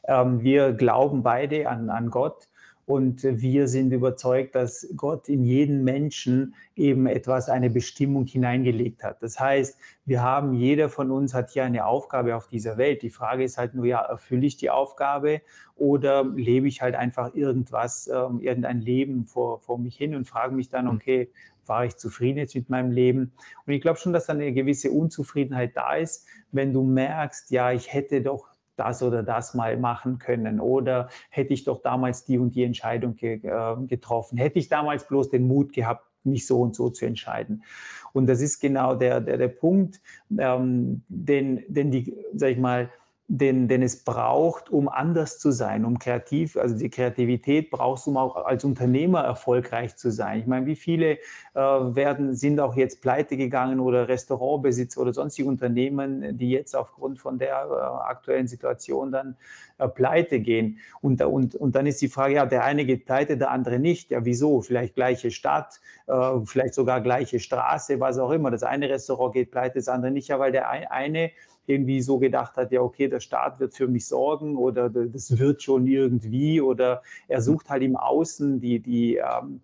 ähm, 0.07 0.41
wir 0.41 0.73
glauben 0.73 1.23
beide 1.23 1.67
an, 1.67 1.89
an 1.89 2.11
Gott 2.11 2.48
und 2.89 3.21
wir 3.21 3.67
sind 3.67 3.93
überzeugt, 3.93 4.55
dass 4.55 4.91
Gott 4.95 5.29
in 5.29 5.43
jeden 5.43 5.83
Menschen 5.83 6.55
eben 6.75 7.05
etwas, 7.05 7.47
eine 7.47 7.69
Bestimmung 7.69 8.25
hineingelegt 8.25 9.03
hat. 9.03 9.21
Das 9.21 9.39
heißt, 9.39 9.77
wir 10.05 10.23
haben, 10.23 10.55
jeder 10.55 10.89
von 10.89 11.11
uns 11.11 11.35
hat 11.35 11.51
hier 11.51 11.65
eine 11.65 11.85
Aufgabe 11.85 12.35
auf 12.35 12.47
dieser 12.47 12.79
Welt. 12.79 13.03
Die 13.03 13.11
Frage 13.11 13.43
ist 13.43 13.59
halt 13.59 13.75
nur, 13.75 13.85
ja, 13.85 14.01
erfülle 14.01 14.47
ich 14.47 14.57
die 14.57 14.71
Aufgabe 14.71 15.41
oder 15.75 16.23
lebe 16.23 16.67
ich 16.67 16.81
halt 16.81 16.95
einfach 16.95 17.35
irgendwas, 17.35 18.07
äh, 18.07 18.15
irgendein 18.15 18.81
Leben 18.81 19.27
vor, 19.27 19.59
vor 19.59 19.77
mich 19.77 19.95
hin 19.95 20.15
und 20.15 20.27
frage 20.27 20.55
mich 20.55 20.69
dann, 20.69 20.89
hm. 20.89 20.95
okay, 20.95 21.29
war 21.67 21.85
ich 21.85 21.95
zufrieden 21.95 22.39
jetzt 22.39 22.55
mit 22.55 22.71
meinem 22.71 22.91
Leben? 22.91 23.33
Und 23.67 23.73
ich 23.73 23.81
glaube 23.81 23.99
schon, 23.99 24.13
dass 24.13 24.25
da 24.25 24.33
eine 24.33 24.51
gewisse 24.51 24.89
Unzufriedenheit 24.89 25.77
da 25.77 25.93
ist, 25.93 26.25
wenn 26.51 26.73
du 26.73 26.81
merkst, 26.81 27.51
ja, 27.51 27.71
ich 27.71 27.93
hätte 27.93 28.23
doch 28.23 28.48
das 28.79 29.03
oder 29.03 29.23
das 29.23 29.53
mal 29.53 29.77
machen 29.77 30.17
können. 30.19 30.59
Oder 30.59 31.09
hätte 31.29 31.53
ich 31.53 31.63
doch 31.65 31.81
damals 31.81 32.25
die 32.25 32.37
und 32.37 32.55
die 32.55 32.63
Entscheidung 32.63 33.15
ge 33.15 33.41
äh, 33.43 33.75
getroffen, 33.87 34.37
hätte 34.37 34.59
ich 34.59 34.69
damals 34.69 35.07
bloß 35.07 35.29
den 35.29 35.47
Mut 35.47 35.73
gehabt, 35.73 36.05
mich 36.23 36.47
so 36.47 36.61
und 36.61 36.75
so 36.75 36.89
zu 36.89 37.05
entscheiden. 37.05 37.63
Und 38.13 38.27
das 38.27 38.41
ist 38.41 38.59
genau 38.59 38.95
der, 38.95 39.21
der, 39.21 39.37
der 39.37 39.47
Punkt, 39.47 40.01
ähm, 40.37 41.03
den, 41.07 41.63
den 41.67 41.91
die, 41.91 42.17
sag 42.33 42.51
ich 42.51 42.57
mal, 42.57 42.89
den, 43.31 43.67
den 43.67 43.83
es 43.83 44.03
braucht, 44.03 44.71
um 44.71 44.89
anders 44.89 45.37
zu 45.37 45.51
sein, 45.51 45.85
um 45.85 45.99
kreativ, 45.99 46.57
also 46.57 46.75
die 46.75 46.89
Kreativität 46.89 47.69
brauchst 47.69 48.07
du, 48.07 48.09
um 48.09 48.17
auch 48.17 48.35
als 48.35 48.63
Unternehmer 48.63 49.21
erfolgreich 49.21 49.95
zu 49.95 50.11
sein. 50.11 50.39
Ich 50.39 50.47
meine, 50.47 50.65
wie 50.65 50.75
viele 50.75 51.19
äh, 51.53 51.59
werden, 51.59 52.35
sind 52.35 52.59
auch 52.59 52.75
jetzt 52.75 53.03
pleite 53.03 53.37
gegangen 53.37 53.79
oder 53.79 54.07
Restaurantbesitzer 54.07 54.99
oder 54.99 55.13
sonstige 55.13 55.47
Unternehmen, 55.47 56.39
die 56.39 56.49
jetzt 56.49 56.75
aufgrund 56.75 57.19
von 57.19 57.37
der 57.37 57.67
äh, 57.69 58.09
aktuellen 58.09 58.47
Situation 58.47 59.11
dann 59.11 59.37
äh, 59.77 59.87
pleite 59.87 60.39
gehen. 60.39 60.79
Und, 61.01 61.21
und, 61.21 61.53
und 61.53 61.75
dann 61.75 61.85
ist 61.85 62.01
die 62.01 62.09
Frage, 62.09 62.33
ja, 62.33 62.47
der 62.47 62.63
eine 62.63 62.83
geht 62.83 63.05
pleite, 63.05 63.37
der 63.37 63.51
andere 63.51 63.77
nicht. 63.77 64.09
Ja, 64.09 64.25
wieso? 64.25 64.61
Vielleicht 64.61 64.95
gleiche 64.95 65.29
Stadt, 65.29 65.79
äh, 66.07 66.39
vielleicht 66.45 66.73
sogar 66.73 66.99
gleiche 66.99 67.39
Straße, 67.39 67.99
was 67.99 68.17
auch 68.17 68.31
immer. 68.31 68.49
Das 68.49 68.63
eine 68.63 68.89
Restaurant 68.89 69.33
geht 69.33 69.51
pleite, 69.51 69.77
das 69.77 69.87
andere 69.87 70.11
nicht, 70.11 70.29
ja, 70.29 70.39
weil 70.39 70.51
der 70.51 70.67
eine 70.71 71.29
irgendwie 71.65 72.01
so 72.01 72.17
gedacht 72.17 72.57
hat, 72.57 72.71
ja, 72.71 72.81
okay, 72.81 73.07
der 73.07 73.19
Staat 73.19 73.59
wird 73.59 73.73
für 73.75 73.87
mich 73.87 74.07
sorgen 74.07 74.57
oder 74.57 74.89
das 74.89 75.37
wird 75.37 75.61
schon 75.61 75.87
irgendwie 75.87 76.61
oder 76.61 77.01
er 77.27 77.41
sucht 77.41 77.69
halt 77.69 77.83
im 77.83 77.95
Außen 77.95 78.59
die, 78.59 78.79
die, 78.79 79.17
ähm, 79.17 79.61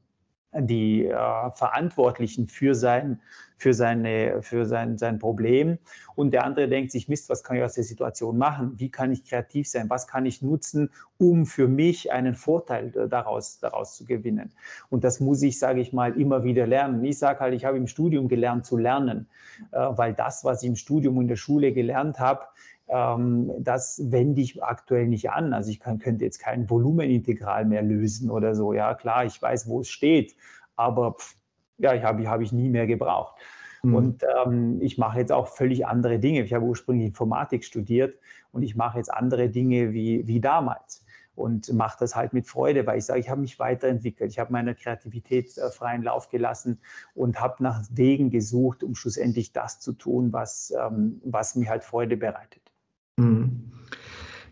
die 0.53 1.05
äh, 1.05 1.51
Verantwortlichen 1.51 2.47
für 2.47 2.75
sein, 2.75 3.21
für, 3.57 3.73
seine, 3.73 4.41
für 4.41 4.65
sein, 4.65 4.97
sein 4.97 5.19
Problem. 5.19 5.77
Und 6.15 6.31
der 6.31 6.45
andere 6.45 6.67
denkt 6.67 6.91
sich, 6.91 7.07
Mist, 7.07 7.29
was 7.29 7.43
kann 7.43 7.57
ich 7.57 7.63
aus 7.63 7.73
der 7.73 7.83
Situation 7.83 8.37
machen? 8.37 8.73
Wie 8.77 8.89
kann 8.89 9.11
ich 9.11 9.23
kreativ 9.23 9.67
sein? 9.67 9.89
Was 9.89 10.07
kann 10.07 10.25
ich 10.25 10.41
nutzen, 10.41 10.89
um 11.17 11.45
für 11.45 11.67
mich 11.67 12.11
einen 12.11 12.35
Vorteil 12.35 12.91
daraus, 13.09 13.59
daraus 13.59 13.95
zu 13.95 14.05
gewinnen? 14.05 14.51
Und 14.89 15.03
das 15.03 15.19
muss 15.19 15.41
ich, 15.41 15.59
sage 15.59 15.81
ich 15.81 15.93
mal, 15.93 16.19
immer 16.19 16.43
wieder 16.43 16.67
lernen. 16.67 17.03
Ich 17.03 17.17
sage 17.17 17.39
halt, 17.39 17.53
ich 17.53 17.65
habe 17.65 17.77
im 17.77 17.87
Studium 17.87 18.27
gelernt 18.27 18.65
zu 18.65 18.77
lernen, 18.77 19.27
äh, 19.71 19.77
weil 19.77 20.13
das, 20.13 20.43
was 20.43 20.63
ich 20.63 20.69
im 20.69 20.75
Studium 20.75 21.17
und 21.17 21.23
in 21.23 21.29
der 21.29 21.35
Schule 21.35 21.73
gelernt 21.73 22.19
habe, 22.19 22.45
ähm, 22.87 23.51
das 23.59 24.01
wende 24.11 24.41
ich 24.41 24.63
aktuell 24.63 25.07
nicht 25.07 25.29
an. 25.31 25.53
Also 25.53 25.71
ich 25.71 25.79
kann, 25.79 25.99
könnte 25.99 26.25
jetzt 26.25 26.39
kein 26.39 26.69
Volumenintegral 26.69 27.65
mehr 27.65 27.81
lösen 27.81 28.29
oder 28.29 28.55
so. 28.55 28.73
Ja, 28.73 28.93
klar, 28.93 29.25
ich 29.25 29.41
weiß, 29.41 29.67
wo 29.67 29.81
es 29.81 29.89
steht, 29.89 30.35
aber 30.75 31.13
pff, 31.13 31.35
ja, 31.77 31.93
ich 31.93 32.03
habe 32.03 32.27
hab 32.29 32.41
ich 32.41 32.51
nie 32.51 32.69
mehr 32.69 32.87
gebraucht. 32.87 33.35
Mhm. 33.83 33.95
Und 33.95 34.23
ähm, 34.45 34.81
ich 34.81 34.97
mache 34.97 35.19
jetzt 35.19 35.31
auch 35.31 35.47
völlig 35.47 35.85
andere 35.85 36.19
Dinge. 36.19 36.41
Ich 36.41 36.53
habe 36.53 36.65
ursprünglich 36.65 37.07
Informatik 37.07 37.63
studiert 37.63 38.17
und 38.51 38.63
ich 38.63 38.75
mache 38.75 38.97
jetzt 38.97 39.13
andere 39.13 39.49
Dinge 39.49 39.93
wie, 39.93 40.27
wie 40.27 40.39
damals 40.39 41.05
und 41.35 41.71
mache 41.73 41.97
das 41.99 42.15
halt 42.15 42.33
mit 42.33 42.47
Freude, 42.47 42.87
weil 42.87 42.97
ich 42.97 43.05
sage, 43.05 43.19
ich 43.19 43.29
habe 43.29 43.41
mich 43.41 43.59
weiterentwickelt, 43.59 44.31
ich 44.31 44.39
habe 44.39 44.53
meiner 44.53 44.73
Kreativität 44.73 45.57
äh, 45.57 45.69
freien 45.69 46.01
Lauf 46.01 46.29
gelassen 46.29 46.79
und 47.13 47.39
habe 47.39 47.61
nach 47.61 47.83
Wegen 47.91 48.29
gesucht, 48.29 48.83
um 48.83 48.95
schlussendlich 48.95 49.51
das 49.51 49.79
zu 49.79 49.93
tun, 49.93 50.31
was, 50.33 50.73
ähm, 50.79 51.21
was 51.25 51.55
mir 51.55 51.69
halt 51.69 51.83
Freude 51.83 52.17
bereitet. 52.17 52.71
Mhm. 53.17 53.71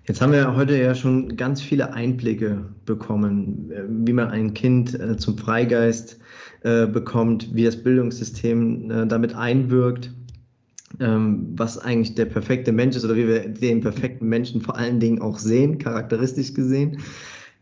Jetzt 0.05 0.21
haben 0.21 0.33
wir 0.33 0.57
heute 0.57 0.77
ja 0.77 0.95
schon 0.95 1.37
ganz 1.37 1.61
viele 1.61 1.93
Einblicke 1.93 2.65
bekommen, 2.85 3.71
äh, 3.71 3.83
wie 3.87 4.11
man 4.11 4.29
ein 4.29 4.53
Kind 4.53 4.99
äh, 4.99 5.15
zum 5.15 5.37
Freigeist 5.37 6.19
äh, 6.63 6.87
bekommt, 6.87 7.55
wie 7.55 7.63
das 7.63 7.81
Bildungssystem 7.81 9.07
damit 9.07 9.33
einwirkt, 9.33 10.11
ähm, 10.99 11.53
was 11.55 11.77
eigentlich 11.77 12.15
der 12.15 12.25
perfekte 12.25 12.73
Mensch 12.73 12.97
ist 12.97 13.05
oder 13.05 13.15
wie 13.15 13.27
wir 13.27 13.47
den 13.47 13.79
perfekten 13.79 14.27
Menschen 14.27 14.59
vor 14.59 14.77
allen 14.77 14.99
Dingen 14.99 15.21
auch 15.21 15.37
sehen, 15.37 15.77
charakteristisch 15.77 16.53
gesehen. 16.53 16.99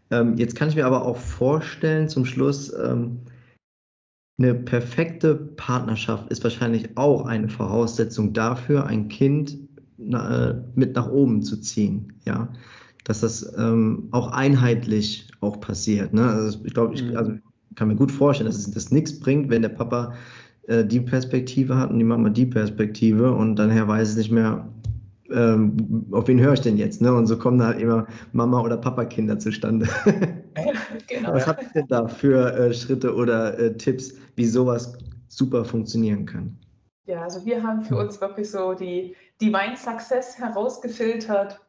Ähm, 0.09 0.35
jetzt 0.37 0.55
kann 0.55 0.69
ich 0.69 0.75
mir 0.75 0.87
aber 0.87 1.05
auch 1.05 1.17
vorstellen, 1.17 2.09
zum 2.09 2.25
Schluss, 2.25 2.73
ähm, 2.73 3.19
eine 4.39 4.55
perfekte 4.55 5.35
Partnerschaft 5.35 6.31
ist 6.31 6.43
wahrscheinlich 6.43 6.97
auch 6.97 7.27
eine 7.27 7.49
Voraussetzung 7.49 8.33
dafür, 8.33 8.87
ein 8.87 9.07
Kind 9.07 9.59
mit 10.75 10.95
nach 10.95 11.09
oben 11.09 11.43
zu 11.43 11.57
ziehen, 11.57 12.13
ja, 12.25 12.49
dass 13.03 13.21
das 13.21 13.53
ähm, 13.57 14.07
auch 14.11 14.31
einheitlich 14.31 15.27
auch 15.41 15.59
passiert. 15.59 16.13
Ne? 16.13 16.27
Also 16.27 16.59
ich 16.63 16.73
glaube, 16.73 16.93
ich 16.93 17.03
mhm. 17.03 17.17
also, 17.17 17.31
kann 17.75 17.87
mir 17.87 17.95
gut 17.95 18.11
vorstellen, 18.11 18.49
dass 18.49 18.57
es 18.57 18.69
das 18.71 18.91
nichts 18.91 19.19
bringt, 19.19 19.49
wenn 19.49 19.61
der 19.61 19.69
Papa 19.69 20.13
äh, 20.67 20.85
die 20.85 20.99
Perspektive 20.99 21.77
hat 21.77 21.89
und 21.89 21.99
die 21.99 22.05
Mama 22.05 22.29
die 22.29 22.45
Perspektive 22.45 23.31
und 23.31 23.55
dann 23.55 23.69
her 23.69 23.87
weiß 23.87 24.09
es 24.09 24.17
nicht 24.17 24.31
mehr, 24.31 24.67
ähm, 25.31 26.05
auf 26.11 26.27
wen 26.27 26.39
höre 26.39 26.53
ich 26.53 26.61
denn 26.61 26.77
jetzt? 26.77 27.01
Ne? 27.01 27.13
Und 27.13 27.27
so 27.27 27.37
kommen 27.37 27.63
halt 27.63 27.79
immer 27.79 28.07
Mama- 28.33 28.61
oder 28.61 28.77
Papa-Kinder 28.77 29.39
zustande. 29.39 29.87
genau. 31.07 31.33
Was 31.33 31.47
habt 31.47 31.63
ihr 31.63 31.69
denn 31.73 31.87
da 31.87 32.07
für 32.07 32.53
äh, 32.53 32.73
Schritte 32.73 33.15
oder 33.15 33.57
äh, 33.57 33.77
Tipps, 33.77 34.13
wie 34.35 34.45
sowas 34.45 34.97
super 35.27 35.63
funktionieren 35.63 36.25
kann? 36.25 36.57
Ja, 37.07 37.23
also 37.23 37.45
wir 37.45 37.63
haben 37.63 37.81
für 37.81 37.97
uns 37.97 38.21
wirklich 38.21 38.49
so 38.49 38.73
die, 38.73 39.15
Divine 39.41 39.75
Success 39.75 40.37
herausgefiltert. 40.37 41.59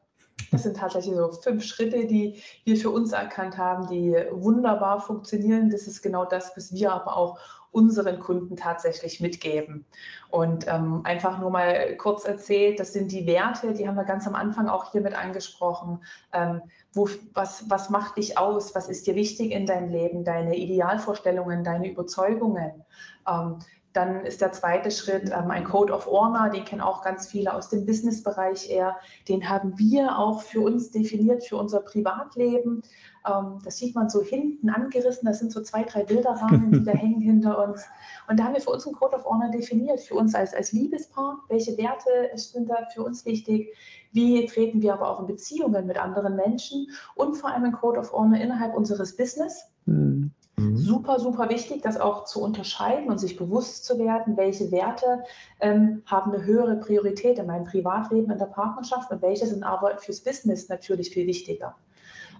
Das 0.51 0.65
sind 0.65 0.77
tatsächlich 0.77 1.15
so 1.15 1.33
fünf 1.33 1.65
Schritte, 1.65 2.07
die 2.07 2.43
wir 2.65 2.77
für 2.77 2.91
uns 2.91 3.13
erkannt 3.13 3.57
haben, 3.57 3.87
die 3.89 4.15
wunderbar 4.31 5.01
funktionieren. 5.01 5.71
Das 5.71 5.87
ist 5.87 6.03
genau 6.03 6.25
das, 6.25 6.53
was 6.57 6.73
wir 6.73 6.93
aber 6.93 7.17
auch 7.17 7.39
unseren 7.71 8.21
Kunden 8.21 8.57
tatsächlich 8.57 9.21
mitgeben. 9.21 9.87
Und 10.31 10.67
ähm, 10.69 11.01
einfach 11.05 11.39
nur 11.39 11.51
mal 11.51 11.97
kurz 11.97 12.25
erzählt, 12.25 12.79
das 12.79 12.93
sind 12.93 13.11
die 13.11 13.27
Werte, 13.27 13.73
die 13.73 13.89
haben 13.89 13.97
wir 13.97 14.05
ganz 14.05 14.27
am 14.27 14.35
Anfang 14.35 14.69
auch 14.69 14.93
hier 14.93 15.01
mit 15.01 15.15
angesprochen. 15.15 16.01
Ähm, 16.35 16.61
wo, 16.93 17.09
was, 17.33 17.71
was 17.71 17.89
macht 17.89 18.19
dich 18.19 18.37
aus? 18.37 18.75
Was 18.75 18.91
ist 18.91 19.07
dir 19.07 19.15
wichtig 19.15 19.53
in 19.53 19.65
deinem 19.65 19.89
Leben? 19.89 20.23
Deine 20.23 20.55
Idealvorstellungen, 20.57 21.65
deine 21.65 21.91
Überzeugungen? 21.91 22.85
Ähm, 23.27 23.59
dann 23.93 24.25
ist 24.25 24.41
der 24.41 24.53
zweite 24.53 24.91
Schritt 24.91 25.31
ähm, 25.31 25.51
ein 25.51 25.65
Code 25.65 25.93
of 25.93 26.07
Honor, 26.07 26.49
den 26.49 26.65
kennen 26.65 26.81
auch 26.81 27.03
ganz 27.03 27.27
viele 27.27 27.55
aus 27.55 27.69
dem 27.69 27.85
Businessbereich 27.85 28.71
eher. 28.71 28.97
Den 29.29 29.49
haben 29.49 29.79
wir 29.79 30.19
auch 30.19 30.43
für 30.43 30.61
uns 30.61 30.91
definiert, 30.91 31.45
für 31.45 31.57
unser 31.57 31.81
Privatleben. 31.81 32.83
Ähm, 33.27 33.59
das 33.65 33.77
sieht 33.77 33.95
man 33.95 34.09
so 34.09 34.23
hinten 34.23 34.71
angerissen, 34.71 35.27
das 35.27 35.41
sind 35.41 35.53
so 35.53 35.63
zwei, 35.63 35.83
drei 35.83 36.05
Bilderrahmen, 36.05 36.73
die 36.73 36.85
da 36.85 36.93
hängen 36.93 37.21
hinter 37.21 37.63
uns. 37.63 37.85
Und 38.29 38.39
da 38.39 38.45
haben 38.45 38.55
wir 38.55 38.63
für 38.63 38.71
uns 38.71 38.87
einen 38.87 38.97
Code 38.97 39.17
of 39.17 39.25
Honor 39.27 39.51
definiert, 39.51 40.01
für 40.01 40.15
uns 40.15 40.35
als, 40.35 40.55
als 40.55 40.73
Liebespaar. 40.73 41.39
Welche 41.49 41.77
Werte 41.77 42.31
sind 42.37 42.71
da 42.71 42.87
für 42.95 43.03
uns 43.03 43.27
wichtig? 43.27 43.75
Wie 44.13 44.47
treten 44.47 44.81
wir 44.81 44.95
aber 44.95 45.11
auch 45.11 45.21
in 45.21 45.27
Beziehungen 45.27 45.87
mit 45.87 45.99
anderen 45.99 46.37
Menschen? 46.37 46.89
Und 47.15 47.35
vor 47.35 47.51
allem 47.51 47.65
ein 47.65 47.73
Code 47.73 48.01
of 48.01 48.13
Honor 48.13 48.41
innerhalb 48.41 48.75
unseres 48.75 49.17
Business. 49.17 49.65
Mhm 49.87 50.22
Mhm. 50.63 50.77
Super, 50.77 51.19
super 51.19 51.49
wichtig, 51.49 51.83
das 51.83 52.01
auch 52.01 52.25
zu 52.25 52.41
unterscheiden 52.41 53.11
und 53.11 53.19
sich 53.19 53.37
bewusst 53.37 53.85
zu 53.85 53.99
werden, 53.99 54.37
welche 54.37 54.71
Werte 54.71 55.25
ähm, 55.61 56.03
haben 56.07 56.33
eine 56.33 56.45
höhere 56.45 56.77
Priorität 56.77 57.39
in 57.39 57.47
meinem 57.47 57.65
Privatleben, 57.65 58.31
in 58.31 58.39
der 58.39 58.47
Partnerschaft 58.47 59.11
und 59.11 59.23
welche 59.23 59.47
sind 59.47 59.65
aber 59.65 59.99
fürs 59.99 60.21
Business 60.21 60.69
natürlich 60.69 61.11
viel 61.11 61.27
wichtiger. 61.27 61.75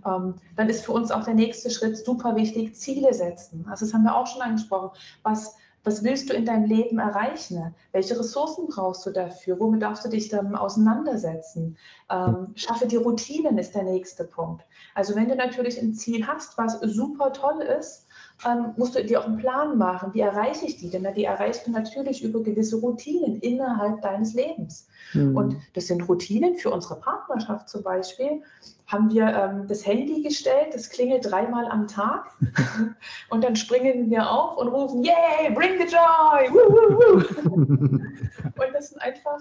Ähm, 0.07 0.35
dann 0.57 0.69
ist 0.69 0.85
für 0.85 0.93
uns 0.93 1.11
auch 1.11 1.25
der 1.25 1.35
nächste 1.35 1.71
Schritt 1.71 1.97
super 1.97 2.37
wichtig, 2.37 2.75
Ziele 2.77 3.13
setzen. 3.15 3.67
Also 3.69 3.87
das 3.87 3.95
haben 3.95 4.05
wir 4.05 4.17
auch 4.17 4.27
schon 4.27 4.43
angesprochen. 4.43 4.91
Was, 5.23 5.57
was 5.85 6.05
willst 6.05 6.31
du 6.31 6.35
in 6.35 6.45
deinem 6.45 6.65
Leben 6.65 6.99
erreichen? 6.99 7.75
Welche 7.93 8.19
Ressourcen 8.19 8.69
brauchst 8.69 9.05
du 9.07 9.11
dafür? 9.11 9.59
Womit 9.59 9.83
darfst 9.83 10.05
du 10.05 10.09
dich 10.09 10.29
dann 10.29 10.55
auseinandersetzen? 10.55 11.77
Ähm, 12.11 12.49
schaffe 12.55 12.87
die 12.87 12.97
Routinen 12.97 13.59
ist 13.59 13.75
der 13.75 13.85
nächste 13.85 14.25
Punkt. 14.25 14.65
Also 14.95 15.15
wenn 15.15 15.29
du 15.29 15.37
natürlich 15.37 15.81
ein 15.81 15.95
Ziel 15.95 16.27
hast, 16.27 16.59
was 16.59 16.81
super 16.81 17.33
toll 17.33 17.63
ist, 17.63 18.02
ähm, 18.47 18.73
musst 18.77 18.95
du 18.95 19.05
dir 19.05 19.21
auch 19.21 19.27
einen 19.27 19.39
Plan 19.39 19.79
machen. 19.79 20.13
Wie 20.15 20.21
erreiche 20.21 20.67
ich 20.67 20.77
die? 20.77 20.91
Denn 20.91 21.07
die 21.15 21.25
erreichst 21.25 21.67
du 21.67 21.71
natürlich 21.71 22.23
über 22.23 22.43
gewisse 22.43 22.77
Routinen 22.77 23.41
innerhalb 23.41 24.03
deines 24.03 24.35
Lebens. 24.35 24.89
Mhm. 25.15 25.37
Und 25.37 25.57
das 25.75 25.87
sind 25.87 26.09
Routinen 26.09 26.57
für 26.57 26.71
unsere 26.71 26.97
Partnerschaft 26.97 27.69
zum 27.69 27.83
Beispiel. 27.83 28.43
Haben 28.87 29.11
wir 29.11 29.27
ähm, 29.27 29.67
das 29.69 29.87
Handy 29.87 30.23
gestellt, 30.23 30.75
das 30.75 30.91
klingelt 30.91 31.31
dreimal 31.31 31.67
am 31.67 31.87
Tag 31.87 32.31
und 33.31 33.43
dann 33.43 33.57
springen 33.57 34.11
wir 34.11 34.31
auf 34.31 34.59
und 34.59 34.69
rufen, 34.69 35.03
yay, 35.03 35.51
bring 35.55 35.79
the 35.79 35.87
joy! 35.87 36.51
Woo, 36.51 36.69
woo, 36.69 36.99
woo. 36.99 37.51
und 37.51 38.75
das 38.75 38.91
sind 38.91 39.01
einfach 39.01 39.41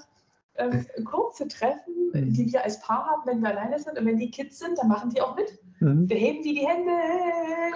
ähm, 0.55 0.85
kurze 1.05 1.47
Treffen, 1.47 1.93
mhm. 2.13 2.33
die 2.33 2.51
wir 2.51 2.63
als 2.63 2.79
Paar 2.81 3.05
haben, 3.05 3.21
wenn 3.25 3.41
wir 3.41 3.49
alleine 3.49 3.79
sind. 3.79 3.97
Und 3.97 4.05
wenn 4.05 4.17
die 4.17 4.31
Kids 4.31 4.59
sind, 4.59 4.77
dann 4.77 4.87
machen 4.87 5.09
die 5.09 5.21
auch 5.21 5.35
mit. 5.35 5.59
Mhm. 5.79 6.09
Wir 6.09 6.17
heben 6.17 6.43
die 6.43 6.53
die 6.53 6.67
Hände. 6.67 6.91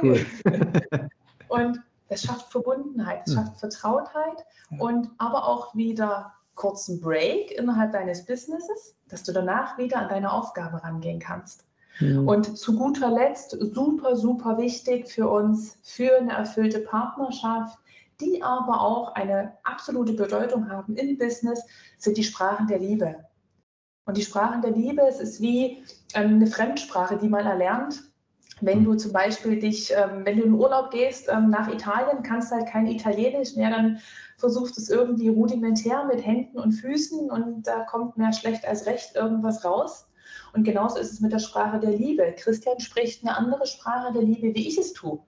Cool. 0.01 0.25
und 1.47 1.81
das 2.09 2.21
schafft 2.21 2.51
Verbundenheit, 2.51 3.21
es 3.25 3.33
mhm. 3.33 3.39
schafft 3.39 3.59
Vertrautheit 3.59 4.45
und 4.77 5.09
aber 5.17 5.47
auch 5.47 5.75
wieder 5.75 6.33
kurzen 6.55 7.01
Break 7.01 7.51
innerhalb 7.51 7.91
deines 7.91 8.25
Businesses, 8.25 8.95
dass 9.09 9.23
du 9.23 9.31
danach 9.31 9.77
wieder 9.77 9.97
an 9.97 10.09
deine 10.09 10.31
Aufgabe 10.31 10.83
rangehen 10.83 11.19
kannst. 11.19 11.65
Mhm. 11.99 12.27
Und 12.27 12.57
zu 12.57 12.77
guter 12.77 13.09
Letzt, 13.09 13.57
super, 13.73 14.15
super 14.15 14.57
wichtig 14.57 15.07
für 15.09 15.29
uns, 15.29 15.77
für 15.83 16.17
eine 16.17 16.33
erfüllte 16.33 16.79
Partnerschaft, 16.79 17.77
die 18.21 18.41
aber 18.41 18.81
auch 18.81 19.13
eine 19.15 19.57
absolute 19.63 20.13
Bedeutung 20.13 20.69
haben 20.69 20.95
im 20.95 21.17
Business, 21.17 21.63
sind 21.97 22.17
die 22.17 22.23
Sprachen 22.23 22.67
der 22.67 22.79
Liebe. 22.79 23.25
Und 24.05 24.17
die 24.17 24.21
Sprachen 24.21 24.61
der 24.61 24.71
Liebe, 24.71 25.01
es 25.01 25.19
ist 25.19 25.41
wie 25.41 25.83
ähm, 26.13 26.35
eine 26.35 26.47
Fremdsprache, 26.47 27.17
die 27.17 27.27
man 27.27 27.45
erlernt. 27.45 28.03
Wenn 28.61 28.85
du 28.85 28.93
zum 28.93 29.11
Beispiel 29.11 29.59
dich, 29.59 29.91
ähm, 29.91 30.25
wenn 30.25 30.37
du 30.37 30.43
in 30.43 30.53
Urlaub 30.53 30.91
gehst 30.91 31.27
ähm, 31.27 31.49
nach 31.49 31.73
Italien, 31.73 32.23
kannst 32.23 32.51
du 32.51 32.55
halt 32.55 32.67
kein 32.67 32.87
Italienisch 32.87 33.55
mehr, 33.55 33.71
dann 33.71 33.99
versuchst 34.37 34.77
es 34.77 34.89
irgendwie 34.89 35.29
rudimentär 35.29 36.05
mit 36.05 36.25
Händen 36.25 36.59
und 36.59 36.73
Füßen 36.73 37.29
und 37.29 37.63
da 37.63 37.83
kommt 37.83 38.17
mehr 38.17 38.31
schlecht 38.31 38.67
als 38.67 38.85
recht 38.85 39.15
irgendwas 39.15 39.65
raus. 39.65 40.07
Und 40.53 40.63
genauso 40.63 40.99
ist 40.99 41.11
es 41.11 41.19
mit 41.19 41.33
der 41.33 41.39
Sprache 41.39 41.79
der 41.79 41.91
Liebe. 41.91 42.33
Christian 42.37 42.79
spricht 42.79 43.23
eine 43.23 43.35
andere 43.35 43.65
Sprache 43.65 44.13
der 44.13 44.21
Liebe, 44.21 44.53
wie 44.53 44.67
ich 44.67 44.77
es 44.77 44.93
tue. 44.93 45.19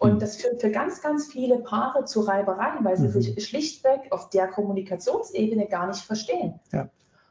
Und 0.00 0.14
mhm. 0.14 0.18
das 0.18 0.36
führt 0.36 0.62
für 0.62 0.70
ganz, 0.70 1.02
ganz 1.02 1.26
viele 1.26 1.58
Paare 1.58 2.06
zu 2.06 2.20
Reibereien, 2.20 2.84
weil 2.84 2.96
sie 2.96 3.08
mhm. 3.08 3.20
sich 3.20 3.46
schlichtweg 3.46 4.10
auf 4.10 4.30
der 4.30 4.48
Kommunikationsebene 4.48 5.66
gar 5.66 5.86
nicht 5.86 6.00
verstehen. 6.00 6.58
Ja. 6.72 6.88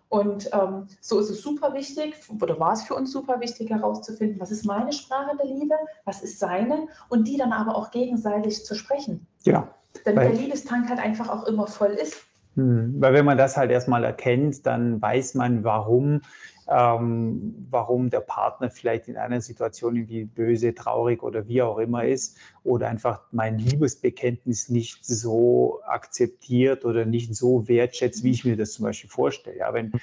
Und 0.07 0.49
ähm, 0.53 0.87
so 1.01 1.19
ist 1.19 1.31
es 1.31 1.41
super 1.41 1.73
wichtig, 1.73 2.15
oder 2.39 2.59
war 2.59 2.73
es 2.73 2.83
für 2.83 2.93
uns 2.93 3.11
super 3.11 3.39
wichtig 3.41 3.71
herauszufinden, 3.71 4.39
was 4.39 4.51
ist 4.51 4.65
meine 4.65 4.93
Sprache 4.93 5.35
der 5.35 5.47
Liebe, 5.47 5.75
was 6.05 6.21
ist 6.21 6.39
seine, 6.39 6.87
und 7.09 7.27
die 7.27 7.37
dann 7.37 7.53
aber 7.53 7.75
auch 7.75 7.89
gegenseitig 7.89 8.63
zu 8.63 8.75
sprechen. 8.75 9.25
Ja. 9.43 9.67
Damit 10.05 10.23
der 10.23 10.33
Liebestank 10.33 10.89
halt 10.89 10.99
einfach 10.99 11.29
auch 11.29 11.45
immer 11.47 11.65
voll 11.65 11.91
ist. 11.91 12.23
Hm, 12.55 12.95
weil 12.99 13.13
wenn 13.13 13.25
man 13.25 13.37
das 13.37 13.57
halt 13.57 13.71
erstmal 13.71 14.03
erkennt, 14.03 14.65
dann 14.67 15.01
weiß 15.01 15.33
man, 15.33 15.63
warum 15.63 16.21
ähm, 16.69 17.67
warum 17.71 18.09
der 18.11 18.19
Partner 18.19 18.69
vielleicht 18.69 19.07
in 19.07 19.17
einer 19.17 19.41
Situation 19.41 19.95
irgendwie 19.95 20.25
böse, 20.25 20.75
traurig 20.75 21.23
oder 21.23 21.47
wie 21.47 21.63
auch 21.63 21.79
immer 21.79 22.05
ist 22.05 22.37
oder 22.63 22.87
einfach 22.87 23.21
mein 23.31 23.57
Liebesbekenntnis 23.57 24.69
nicht 24.69 25.03
so 25.03 25.81
akzeptiert 25.87 26.85
oder 26.85 27.05
nicht 27.05 27.35
so 27.35 27.67
wertschätzt, 27.67 28.23
wie 28.23 28.31
ich 28.31 28.45
mir 28.45 28.55
das 28.55 28.73
zum 28.73 28.83
Beispiel 28.85 29.09
vorstelle. 29.09 29.57
Ja, 29.57 29.73
wenn 29.73 29.93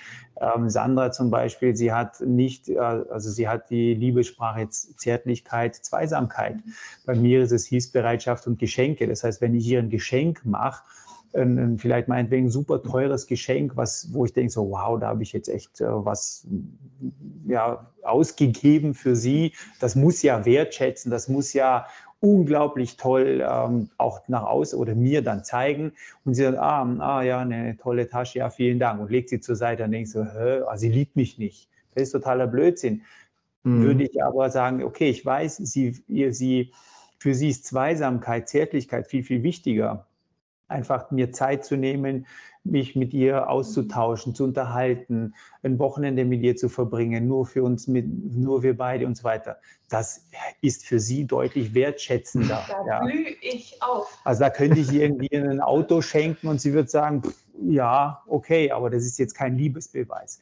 ähm, 0.40 0.68
Sandra 0.68 1.12
zum 1.12 1.30
Beispiel, 1.30 1.76
sie 1.76 1.92
hat 1.92 2.20
nicht, 2.20 2.68
äh, 2.68 2.78
also 2.78 3.30
sie 3.30 3.48
hat 3.48 3.70
die 3.70 3.94
Liebessprache 3.94 4.68
Zärtlichkeit, 4.68 5.76
Zweisamkeit. 5.76 6.56
Bei 7.04 7.14
mir 7.14 7.42
ist 7.42 7.52
es 7.52 7.66
Hilfsbereitschaft 7.66 8.46
und 8.48 8.58
Geschenke. 8.58 9.06
Das 9.06 9.22
heißt, 9.22 9.40
wenn 9.40 9.54
ich 9.54 9.66
ihr 9.68 9.78
ein 9.78 9.90
Geschenk 9.90 10.44
mache, 10.44 10.82
ein, 11.34 11.58
ein 11.58 11.78
vielleicht 11.78 12.08
meinetwegen 12.08 12.50
super 12.50 12.82
teures 12.82 13.26
Geschenk, 13.26 13.76
was, 13.76 14.12
wo 14.12 14.24
ich 14.24 14.32
denke, 14.32 14.52
so 14.52 14.70
wow, 14.70 14.98
da 14.98 15.08
habe 15.08 15.22
ich 15.22 15.32
jetzt 15.32 15.48
echt 15.48 15.80
äh, 15.80 15.86
was 15.88 16.46
ja, 17.46 17.90
ausgegeben 18.02 18.94
für 18.94 19.16
sie. 19.16 19.52
Das 19.80 19.96
muss 19.96 20.22
ja 20.22 20.44
wertschätzen, 20.44 21.10
das 21.10 21.28
muss 21.28 21.52
ja 21.52 21.86
unglaublich 22.20 22.96
toll 22.96 23.46
ähm, 23.46 23.90
auch 23.98 24.26
nach 24.28 24.44
außen 24.44 24.78
oder 24.78 24.94
mir 24.94 25.22
dann 25.22 25.44
zeigen. 25.44 25.92
Und 26.24 26.34
sie 26.34 26.42
sagt, 26.42 26.58
ah, 26.58 26.82
ah 26.98 27.22
ja, 27.22 27.40
eine 27.40 27.76
tolle 27.76 28.08
Tasche, 28.08 28.38
ja, 28.38 28.50
vielen 28.50 28.78
Dank. 28.78 29.00
Und 29.00 29.10
legt 29.10 29.28
sie 29.28 29.40
zur 29.40 29.56
Seite 29.56 29.84
und 29.84 29.92
denkt 29.92 30.08
so, 30.08 30.24
hä, 30.24 30.62
ah, 30.66 30.76
sie 30.76 30.88
liebt 30.88 31.16
mich 31.16 31.38
nicht. 31.38 31.68
Das 31.94 32.04
ist 32.04 32.12
totaler 32.12 32.46
Blödsinn. 32.46 33.02
Mhm. 33.64 33.82
Würde 33.82 34.04
ich 34.04 34.22
aber 34.22 34.50
sagen, 34.50 34.82
okay, 34.82 35.10
ich 35.10 35.24
weiß, 35.24 35.58
sie, 35.58 36.02
ihr, 36.08 36.32
sie, 36.32 36.72
für 37.18 37.34
sie 37.34 37.50
ist 37.50 37.66
Zweisamkeit, 37.66 38.48
Zärtlichkeit 38.48 39.06
viel, 39.06 39.22
viel 39.22 39.42
wichtiger 39.42 40.06
einfach 40.68 41.10
mir 41.10 41.32
Zeit 41.32 41.64
zu 41.64 41.76
nehmen, 41.76 42.26
mich 42.64 42.96
mit 42.96 43.14
ihr 43.14 43.48
auszutauschen, 43.48 44.34
zu 44.34 44.44
unterhalten, 44.44 45.34
ein 45.62 45.78
Wochenende 45.78 46.24
mit 46.24 46.42
ihr 46.42 46.56
zu 46.56 46.68
verbringen, 46.68 47.26
nur 47.28 47.46
für 47.46 47.62
uns, 47.62 47.86
mit, 47.86 48.06
nur 48.34 48.62
wir 48.62 48.76
beide 48.76 49.06
und 49.06 49.16
so 49.16 49.24
weiter. 49.24 49.58
Das 49.88 50.26
ist 50.60 50.84
für 50.84 50.98
sie 50.98 51.26
deutlich 51.26 51.74
wertschätzender. 51.74 52.64
Da 52.68 52.86
ja. 52.86 53.04
blühe 53.04 53.36
ich 53.40 53.80
auf. 53.82 54.18
Also 54.24 54.40
da 54.40 54.50
könnte 54.50 54.80
ich 54.80 54.92
irgendwie 54.92 55.34
ein 55.34 55.60
Auto 55.60 56.02
schenken 56.02 56.48
und 56.48 56.60
sie 56.60 56.72
wird 56.72 56.90
sagen, 56.90 57.22
pff, 57.22 57.46
ja, 57.62 58.22
okay, 58.26 58.70
aber 58.70 58.90
das 58.90 59.04
ist 59.04 59.18
jetzt 59.18 59.34
kein 59.34 59.56
Liebesbeweis. 59.56 60.40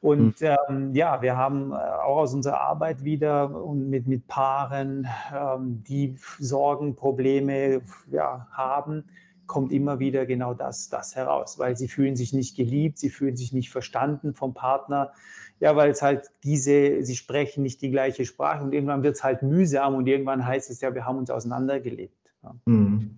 Und 0.00 0.40
hm. 0.40 0.56
ähm, 0.68 0.94
ja, 0.94 1.22
wir 1.22 1.36
haben 1.36 1.70
äh, 1.70 1.74
auch 1.74 2.18
aus 2.18 2.34
unserer 2.34 2.60
Arbeit 2.60 3.04
wieder 3.04 3.48
mit, 3.72 4.08
mit 4.08 4.26
Paaren, 4.26 5.06
ähm, 5.32 5.84
die 5.86 6.16
Sorgen, 6.40 6.96
Probleme 6.96 7.82
ja, 8.10 8.48
haben, 8.50 9.04
kommt 9.52 9.70
immer 9.70 9.98
wieder 9.98 10.24
genau 10.24 10.54
das, 10.54 10.88
das 10.88 11.14
heraus, 11.14 11.58
weil 11.58 11.76
sie 11.76 11.86
fühlen 11.86 12.16
sich 12.16 12.32
nicht 12.32 12.56
geliebt, 12.56 12.98
sie 12.98 13.10
fühlen 13.10 13.36
sich 13.36 13.52
nicht 13.52 13.68
verstanden 13.68 14.32
vom 14.32 14.54
Partner. 14.54 15.12
Ja, 15.60 15.76
weil 15.76 15.90
es 15.90 16.00
halt 16.00 16.30
diese, 16.42 17.04
sie 17.04 17.14
sprechen 17.14 17.62
nicht 17.62 17.82
die 17.82 17.90
gleiche 17.90 18.24
Sprache 18.24 18.64
und 18.64 18.72
irgendwann 18.72 19.02
wird 19.02 19.16
es 19.16 19.22
halt 19.22 19.42
mühsam 19.42 19.94
und 19.94 20.06
irgendwann 20.06 20.46
heißt 20.46 20.70
es 20.70 20.80
ja, 20.80 20.94
wir 20.94 21.04
haben 21.04 21.18
uns 21.18 21.28
auseinandergelebt. 21.28 22.16
Ja. 22.42 22.54
Mhm. 22.64 23.10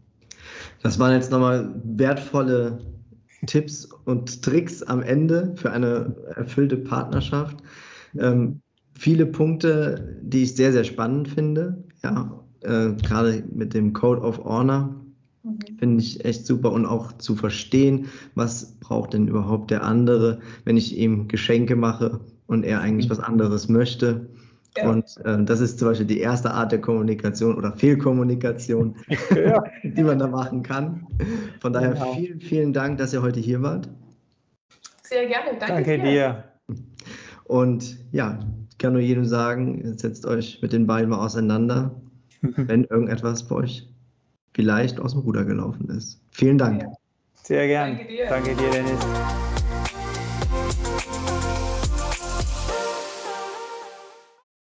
Das 0.82 0.98
waren 0.98 1.12
jetzt 1.12 1.30
nochmal 1.30 1.72
wertvolle 1.84 2.80
Tipps 3.46 3.84
und 4.04 4.42
Tricks 4.42 4.82
am 4.82 5.02
Ende 5.02 5.54
für 5.54 5.70
eine 5.70 6.16
erfüllte 6.34 6.78
Partnerschaft. 6.78 7.58
Ähm, 8.18 8.60
viele 8.98 9.26
Punkte, 9.26 10.18
die 10.20 10.42
ich 10.42 10.56
sehr, 10.56 10.72
sehr 10.72 10.84
spannend 10.84 11.28
finde. 11.28 11.84
Ja, 12.02 12.44
äh, 12.62 12.92
gerade 12.94 13.44
mit 13.52 13.72
dem 13.72 13.92
Code 13.92 14.22
of 14.22 14.44
Honor 14.44 15.03
Mhm. 15.44 15.78
Finde 15.78 16.02
ich 16.02 16.24
echt 16.24 16.46
super 16.46 16.72
und 16.72 16.86
auch 16.86 17.12
zu 17.18 17.36
verstehen, 17.36 18.08
was 18.34 18.76
braucht 18.80 19.12
denn 19.12 19.28
überhaupt 19.28 19.70
der 19.70 19.84
andere, 19.84 20.40
wenn 20.64 20.76
ich 20.76 20.96
ihm 20.96 21.28
Geschenke 21.28 21.76
mache 21.76 22.20
und 22.46 22.64
er 22.64 22.80
eigentlich 22.80 23.06
mhm. 23.06 23.10
was 23.10 23.20
anderes 23.20 23.68
möchte. 23.68 24.28
Ja. 24.76 24.90
Und 24.90 25.04
äh, 25.24 25.44
das 25.44 25.60
ist 25.60 25.78
zum 25.78 25.88
Beispiel 25.88 26.06
die 26.06 26.18
erste 26.18 26.50
Art 26.50 26.72
der 26.72 26.80
Kommunikation 26.80 27.54
oder 27.56 27.72
Fehlkommunikation, 27.72 28.96
ja. 29.34 29.62
die 29.84 30.02
man 30.02 30.18
da 30.18 30.26
machen 30.26 30.62
kann. 30.62 31.06
Von 31.60 31.72
daher 31.72 31.92
genau. 31.92 32.14
vielen, 32.14 32.40
vielen 32.40 32.72
Dank, 32.72 32.98
dass 32.98 33.12
ihr 33.12 33.22
heute 33.22 33.38
hier 33.38 33.62
wart. 33.62 33.88
Sehr 35.02 35.26
gerne, 35.26 35.58
danke, 35.60 35.74
danke 35.74 35.98
dir. 35.98 36.44
dir. 36.68 36.78
Und 37.44 37.98
ja, 38.10 38.40
ich 38.70 38.78
kann 38.78 38.94
nur 38.94 39.02
jedem 39.02 39.26
sagen, 39.26 39.96
setzt 39.96 40.26
euch 40.26 40.60
mit 40.62 40.72
den 40.72 40.86
beiden 40.86 41.10
mal 41.10 41.24
auseinander, 41.24 41.94
wenn 42.40 42.84
irgendetwas 42.84 43.46
bei 43.46 43.56
euch 43.56 43.93
vielleicht 44.54 45.00
aus 45.00 45.12
dem 45.12 45.20
Ruder 45.20 45.44
gelaufen 45.44 45.88
ist. 45.90 46.20
Vielen 46.30 46.58
Dank. 46.58 46.86
Sehr 47.34 47.66
gern. 47.66 47.96
Danke 47.96 48.06
dir, 48.06 48.26
Danke 48.28 48.54
dir 48.54 48.70
Dennis. 48.70 49.53